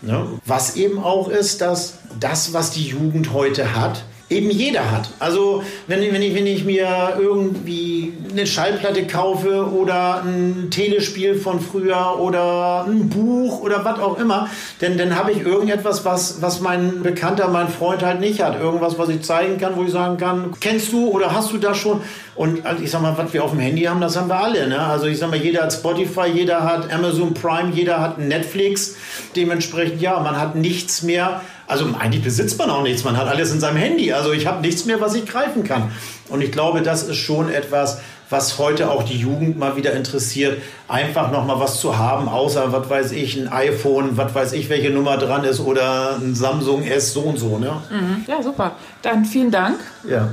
Ne? 0.00 0.26
Was 0.46 0.76
eben 0.76 0.98
auch 0.98 1.28
ist, 1.28 1.60
dass 1.60 1.98
das, 2.18 2.54
was 2.54 2.70
die 2.70 2.86
Jugend 2.86 3.34
heute 3.34 3.76
hat, 3.76 4.02
eben 4.32 4.50
jeder 4.50 4.90
hat. 4.90 5.10
Also 5.18 5.62
wenn, 5.86 6.00
wenn, 6.12 6.22
ich, 6.22 6.34
wenn 6.34 6.46
ich 6.46 6.64
mir 6.64 7.16
irgendwie 7.18 8.12
eine 8.30 8.46
Schallplatte 8.46 9.06
kaufe 9.06 9.70
oder 9.70 10.22
ein 10.24 10.68
Telespiel 10.70 11.34
von 11.34 11.60
früher 11.60 12.18
oder 12.18 12.84
ein 12.88 13.08
Buch 13.08 13.60
oder 13.60 13.84
was 13.84 14.00
auch 14.00 14.18
immer, 14.18 14.48
denn 14.80 14.98
dann 14.98 15.16
habe 15.16 15.32
ich 15.32 15.40
irgendetwas, 15.40 16.04
was, 16.04 16.42
was 16.42 16.60
mein 16.60 17.02
Bekannter, 17.02 17.48
mein 17.48 17.68
Freund 17.68 18.02
halt 18.02 18.20
nicht 18.20 18.42
hat. 18.42 18.58
Irgendwas, 18.58 18.98
was 18.98 19.08
ich 19.08 19.22
zeigen 19.22 19.58
kann, 19.58 19.76
wo 19.76 19.84
ich 19.84 19.92
sagen 19.92 20.16
kann, 20.16 20.54
kennst 20.60 20.92
du 20.92 21.08
oder 21.08 21.34
hast 21.34 21.52
du 21.52 21.58
das 21.58 21.76
schon? 21.76 22.00
Und 22.34 22.64
also 22.64 22.82
ich 22.82 22.90
sag 22.90 23.02
mal, 23.02 23.16
was 23.16 23.32
wir 23.32 23.44
auf 23.44 23.50
dem 23.50 23.60
Handy 23.60 23.82
haben, 23.82 24.00
das 24.00 24.16
haben 24.16 24.28
wir 24.28 24.38
alle. 24.38 24.66
Ne? 24.66 24.78
Also 24.78 25.06
ich 25.06 25.18
sag 25.18 25.30
mal, 25.30 25.38
jeder 25.38 25.64
hat 25.64 25.72
Spotify, 25.72 26.26
jeder 26.32 26.64
hat 26.64 26.92
Amazon 26.92 27.34
Prime, 27.34 27.72
jeder 27.74 28.00
hat 28.00 28.18
Netflix. 28.18 28.96
Dementsprechend, 29.36 30.00
ja, 30.00 30.18
man 30.20 30.40
hat 30.40 30.54
nichts 30.54 31.02
mehr 31.02 31.42
also 31.66 31.86
eigentlich 31.98 32.22
besitzt 32.22 32.58
man 32.58 32.70
auch 32.70 32.82
nichts, 32.82 33.04
man 33.04 33.16
hat 33.16 33.28
alles 33.28 33.52
in 33.52 33.60
seinem 33.60 33.76
Handy. 33.76 34.12
Also 34.12 34.32
ich 34.32 34.46
habe 34.46 34.60
nichts 34.60 34.84
mehr, 34.84 35.00
was 35.00 35.14
ich 35.14 35.26
greifen 35.26 35.64
kann. 35.64 35.90
Und 36.28 36.42
ich 36.42 36.52
glaube, 36.52 36.82
das 36.82 37.02
ist 37.02 37.16
schon 37.16 37.50
etwas, 37.50 38.00
was 38.30 38.58
heute 38.58 38.90
auch 38.90 39.02
die 39.02 39.18
Jugend 39.18 39.58
mal 39.58 39.76
wieder 39.76 39.92
interessiert, 39.92 40.62
einfach 40.88 41.30
noch 41.30 41.46
mal 41.46 41.60
was 41.60 41.80
zu 41.80 41.98
haben, 41.98 42.28
außer, 42.28 42.72
was 42.72 42.88
weiß 42.88 43.12
ich, 43.12 43.36
ein 43.36 43.52
iPhone, 43.52 44.16
was 44.16 44.34
weiß 44.34 44.52
ich, 44.54 44.70
welche 44.70 44.90
Nummer 44.90 45.18
dran 45.18 45.44
ist 45.44 45.60
oder 45.60 46.16
ein 46.16 46.34
Samsung 46.34 46.82
S 46.82 47.12
so 47.12 47.20
und 47.20 47.38
so. 47.38 47.58
Ne? 47.58 47.72
Mhm. 47.90 48.24
Ja, 48.26 48.42
super. 48.42 48.72
Dann 49.02 49.24
vielen 49.26 49.50
Dank. 49.50 49.78
Ja. 50.08 50.30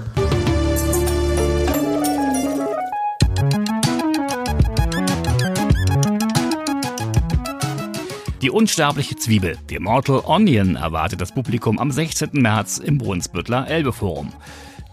Die 8.42 8.50
unsterbliche 8.50 9.18
Zwiebel, 9.18 9.58
The 9.68 9.76
Immortal 9.76 10.24
Onion, 10.26 10.78
erwartet 10.78 11.20
das 11.20 11.34
Publikum 11.34 11.78
am 11.78 11.92
16. 11.92 12.30
März 12.32 12.78
im 12.78 12.98
Brunsbüttler 12.98 13.68
Elbe-Forum. 13.68 14.32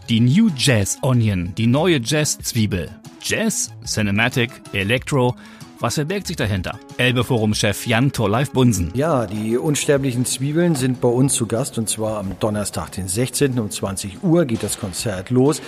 Die 0.08 0.18
New 0.18 0.50
Jazz 0.56 0.98
Onion, 1.02 1.54
die 1.54 1.68
neue 1.68 2.00
Jazz-Zwiebel. 2.02 2.90
Jazz, 3.22 3.70
Cinematic, 3.84 4.50
Electro, 4.72 5.36
was 5.80 5.94
verbirgt 5.94 6.26
sich 6.26 6.36
dahinter? 6.36 6.78
Elbe-Forum-Chef 6.96 7.86
Jan 7.86 8.12
Torleif 8.12 8.50
Bunsen. 8.50 8.90
Ja, 8.94 9.26
die 9.26 9.56
unsterblichen 9.58 10.24
Zwiebeln 10.24 10.74
sind 10.74 11.00
bei 11.00 11.08
uns 11.08 11.34
zu 11.34 11.46
Gast 11.46 11.78
und 11.78 11.88
zwar 11.88 12.18
am 12.18 12.38
Donnerstag, 12.40 12.92
den 12.92 13.08
16. 13.08 13.58
um 13.58 13.70
20 13.70 14.22
Uhr 14.22 14.44
geht 14.44 14.62
das 14.62 14.78
Konzert 14.78 15.30
los. 15.30 15.60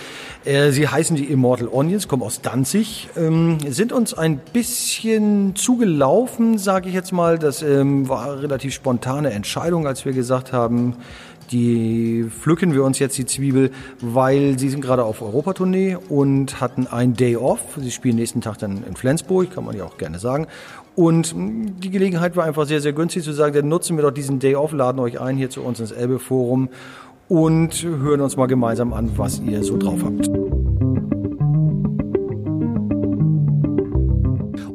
Äh, 0.45 0.71
sie 0.71 0.87
heißen 0.87 1.15
die 1.15 1.25
Immortal 1.25 1.67
Onions, 1.67 2.07
kommen 2.07 2.23
aus 2.23 2.41
Danzig, 2.41 3.09
ähm, 3.15 3.57
sind 3.67 3.91
uns 3.91 4.13
ein 4.13 4.37
bisschen 4.37 5.55
zugelaufen, 5.55 6.57
sage 6.57 6.89
ich 6.89 6.95
jetzt 6.95 7.11
mal. 7.11 7.37
Das 7.37 7.61
ähm, 7.61 8.09
war 8.09 8.31
eine 8.31 8.41
relativ 8.41 8.73
spontane 8.73 9.31
Entscheidung, 9.31 9.85
als 9.85 10.05
wir 10.05 10.13
gesagt 10.13 10.53
haben, 10.53 10.95
die 11.51 12.25
pflücken 12.29 12.73
wir 12.73 12.83
uns 12.83 12.99
jetzt 12.99 13.17
die 13.17 13.25
Zwiebel, 13.25 13.71
weil 14.01 14.57
sie 14.59 14.69
sind 14.69 14.81
gerade 14.81 15.03
auf 15.03 15.21
Europatournee 15.21 15.97
und 16.09 16.61
hatten 16.61 16.87
ein 16.87 17.13
Day 17.13 17.35
off. 17.35 17.61
Sie 17.77 17.91
spielen 17.91 18.15
nächsten 18.15 18.41
Tag 18.41 18.57
dann 18.59 18.83
in 18.83 18.95
Flensburg, 18.95 19.51
kann 19.51 19.65
man 19.65 19.75
ja 19.75 19.83
auch 19.85 19.97
gerne 19.97 20.19
sagen. 20.19 20.47
Und 20.95 21.33
die 21.35 21.89
Gelegenheit 21.91 22.35
war 22.35 22.43
einfach 22.43 22.65
sehr, 22.65 22.81
sehr 22.81 22.93
günstig 22.93 23.23
zu 23.23 23.31
sagen, 23.31 23.53
dann 23.55 23.69
nutzen 23.69 23.95
wir 23.97 24.03
doch 24.03 24.11
diesen 24.11 24.39
Day 24.39 24.55
off, 24.55 24.73
laden 24.73 24.99
euch 24.99 25.19
ein 25.19 25.37
hier 25.37 25.49
zu 25.49 25.61
uns 25.61 25.79
ins 25.79 25.91
Elbe 25.91 26.19
Forum 26.19 26.69
und 27.29 27.83
hören 27.83 28.21
uns 28.21 28.35
mal 28.35 28.47
gemeinsam 28.47 28.91
an, 28.91 29.11
was 29.15 29.39
ihr 29.39 29.63
so 29.63 29.77
drauf 29.77 30.03
habt. 30.03 30.29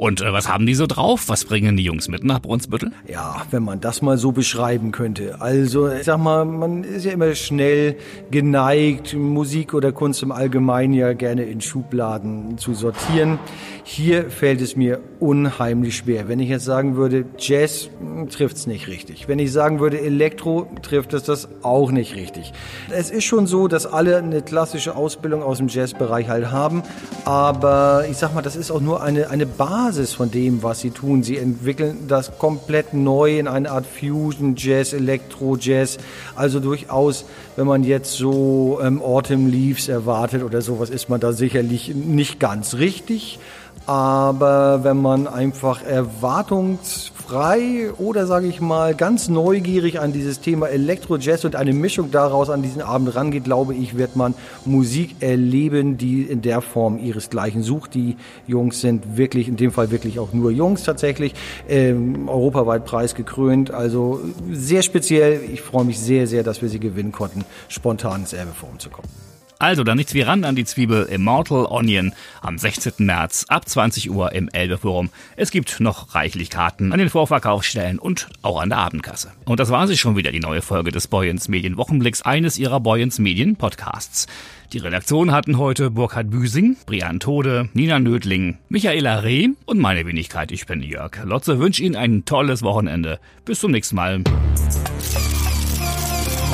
Und 0.04 0.20
äh, 0.20 0.34
was 0.34 0.50
haben 0.50 0.66
die 0.66 0.74
so 0.74 0.86
drauf? 0.86 1.30
Was 1.30 1.46
bringen 1.46 1.78
die 1.78 1.82
Jungs 1.82 2.08
mit 2.08 2.24
nach 2.24 2.38
Brunsbüttel? 2.38 2.92
Ja, 3.08 3.46
wenn 3.50 3.62
man 3.62 3.80
das 3.80 4.02
mal 4.02 4.18
so 4.18 4.32
beschreiben 4.32 4.92
könnte. 4.92 5.40
Also, 5.40 5.88
ich 5.90 6.04
sag 6.04 6.18
mal, 6.18 6.44
man 6.44 6.84
ist 6.84 7.06
ja 7.06 7.12
immer 7.12 7.34
schnell 7.34 7.96
geneigt, 8.30 9.14
Musik 9.14 9.72
oder 9.72 9.92
Kunst 9.92 10.22
im 10.22 10.30
Allgemeinen 10.30 10.92
ja 10.92 11.14
gerne 11.14 11.44
in 11.44 11.62
Schubladen 11.62 12.58
zu 12.58 12.74
sortieren. 12.74 13.38
Hier 13.86 14.30
fällt 14.30 14.62
es 14.62 14.76
mir 14.76 15.00
unheimlich 15.20 15.98
schwer. 15.98 16.26
Wenn 16.26 16.40
ich 16.40 16.48
jetzt 16.48 16.64
sagen 16.64 16.96
würde, 16.96 17.26
Jazz 17.36 17.90
hm, 18.00 18.30
trifft 18.30 18.56
es 18.56 18.66
nicht 18.66 18.88
richtig. 18.88 19.28
Wenn 19.28 19.38
ich 19.38 19.52
sagen 19.52 19.78
würde, 19.78 20.00
Elektro 20.00 20.66
trifft 20.80 21.12
es 21.12 21.24
das 21.24 21.48
auch 21.60 21.90
nicht 21.90 22.16
richtig. 22.16 22.54
Es 22.88 23.10
ist 23.10 23.24
schon 23.24 23.46
so, 23.46 23.68
dass 23.68 23.84
alle 23.84 24.16
eine 24.16 24.40
klassische 24.40 24.96
Ausbildung 24.96 25.42
aus 25.42 25.58
dem 25.58 25.68
Jazzbereich 25.68 26.30
halt 26.30 26.50
haben. 26.50 26.82
Aber 27.26 28.06
ich 28.10 28.16
sag 28.16 28.34
mal, 28.34 28.40
das 28.40 28.56
ist 28.56 28.70
auch 28.70 28.80
nur 28.80 29.02
eine, 29.02 29.28
eine 29.28 29.44
Basis 29.44 30.14
von 30.14 30.30
dem, 30.30 30.62
was 30.62 30.80
sie 30.80 30.90
tun. 30.90 31.22
Sie 31.22 31.36
entwickeln 31.36 32.06
das 32.08 32.38
komplett 32.38 32.94
neu 32.94 33.38
in 33.38 33.46
eine 33.46 33.70
Art 33.70 33.84
Fusion 33.84 34.54
Jazz, 34.56 34.94
Elektro 34.94 35.58
Jazz. 35.60 35.98
Also 36.36 36.58
durchaus, 36.58 37.26
wenn 37.56 37.66
man 37.66 37.84
jetzt 37.84 38.12
so 38.12 38.80
ähm, 38.82 39.02
Autumn 39.02 39.46
Leaves 39.46 39.88
erwartet 39.88 40.42
oder 40.42 40.62
sowas, 40.62 40.88
ist 40.88 41.10
man 41.10 41.20
da 41.20 41.34
sicherlich 41.34 41.94
nicht 41.94 42.40
ganz 42.40 42.76
richtig. 42.76 43.38
Aber 43.86 44.82
wenn 44.82 45.02
man 45.02 45.26
einfach 45.26 45.82
erwartungsfrei 45.82 47.92
oder 47.98 48.26
sage 48.26 48.46
ich 48.46 48.62
mal 48.62 48.94
ganz 48.94 49.28
neugierig 49.28 50.00
an 50.00 50.14
dieses 50.14 50.40
Thema 50.40 50.68
Elektro-Jazz 50.68 51.44
und 51.44 51.54
eine 51.54 51.74
Mischung 51.74 52.10
daraus 52.10 52.48
an 52.48 52.62
diesen 52.62 52.80
Abend 52.80 53.14
rangeht, 53.14 53.44
glaube 53.44 53.74
ich, 53.74 53.98
wird 53.98 54.16
man 54.16 54.34
Musik 54.64 55.16
erleben, 55.20 55.98
die 55.98 56.22
in 56.22 56.40
der 56.40 56.62
Form 56.62 56.98
ihresgleichen 56.98 57.62
sucht. 57.62 57.92
Die 57.92 58.16
Jungs 58.46 58.80
sind 58.80 59.18
wirklich, 59.18 59.48
in 59.48 59.56
dem 59.56 59.70
Fall 59.70 59.90
wirklich 59.90 60.18
auch 60.18 60.32
nur 60.32 60.50
Jungs 60.50 60.84
tatsächlich, 60.84 61.34
ähm, 61.68 62.26
europaweit 62.26 62.86
preisgekrönt. 62.86 63.70
Also 63.70 64.22
sehr 64.50 64.80
speziell. 64.80 65.42
Ich 65.52 65.60
freue 65.60 65.84
mich 65.84 66.00
sehr, 66.00 66.26
sehr, 66.26 66.42
dass 66.42 66.62
wir 66.62 66.70
sie 66.70 66.80
gewinnen 66.80 67.12
konnten, 67.12 67.44
spontan 67.68 68.22
ins 68.22 68.32
Erbeforum 68.32 68.78
zu 68.78 68.88
kommen. 68.88 69.10
Also 69.58 69.84
dann 69.84 69.96
nichts 69.96 70.14
wie 70.14 70.22
ran 70.22 70.44
an 70.44 70.56
die 70.56 70.64
Zwiebel 70.64 71.04
Immortal 71.04 71.66
Onion 71.66 72.12
am 72.40 72.58
16. 72.58 72.92
März 72.98 73.46
ab 73.48 73.68
20 73.68 74.10
Uhr 74.10 74.32
im 74.32 74.48
Elbe 74.48 74.78
Forum. 74.78 75.10
Es 75.36 75.50
gibt 75.50 75.80
noch 75.80 76.14
reichlich 76.14 76.50
Karten 76.50 76.92
an 76.92 76.98
den 76.98 77.10
Vorverkaufsstellen 77.10 77.98
und 77.98 78.28
auch 78.42 78.60
an 78.60 78.70
der 78.70 78.78
Abendkasse. 78.78 79.32
Und 79.44 79.60
das 79.60 79.70
war 79.70 79.86
sie 79.86 79.96
schon 79.96 80.16
wieder, 80.16 80.32
die 80.32 80.40
neue 80.40 80.62
Folge 80.62 80.90
des 80.90 81.08
Boyens 81.08 81.48
Medien 81.48 81.76
Wochenblicks, 81.76 82.22
eines 82.22 82.58
ihrer 82.58 82.80
Boyens 82.80 83.18
Medien 83.18 83.56
Podcasts. 83.56 84.26
Die 84.72 84.78
Redaktion 84.78 85.30
hatten 85.30 85.58
heute 85.58 85.90
Burkhard 85.90 86.30
Büsing, 86.30 86.76
Brian 86.84 87.20
Tode, 87.20 87.68
Nina 87.74 88.00
Nödling, 88.00 88.58
Michaela 88.68 89.20
Reh 89.20 89.50
und 89.66 89.78
meine 89.78 90.04
Wenigkeit. 90.04 90.50
Ich 90.50 90.66
bin 90.66 90.82
Jörg 90.82 91.12
Lotze, 91.24 91.60
wünsche 91.60 91.82
Ihnen 91.82 91.96
ein 91.96 92.24
tolles 92.24 92.62
Wochenende. 92.62 93.20
Bis 93.44 93.60
zum 93.60 93.70
nächsten 93.70 93.96
Mal. 93.96 94.24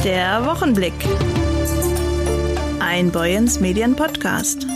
Der 0.05 0.45
Wochenblick. 0.45 0.93
Ein 2.91 3.13
Boyens 3.13 3.61
Medien 3.61 3.95
Podcast. 3.95 4.67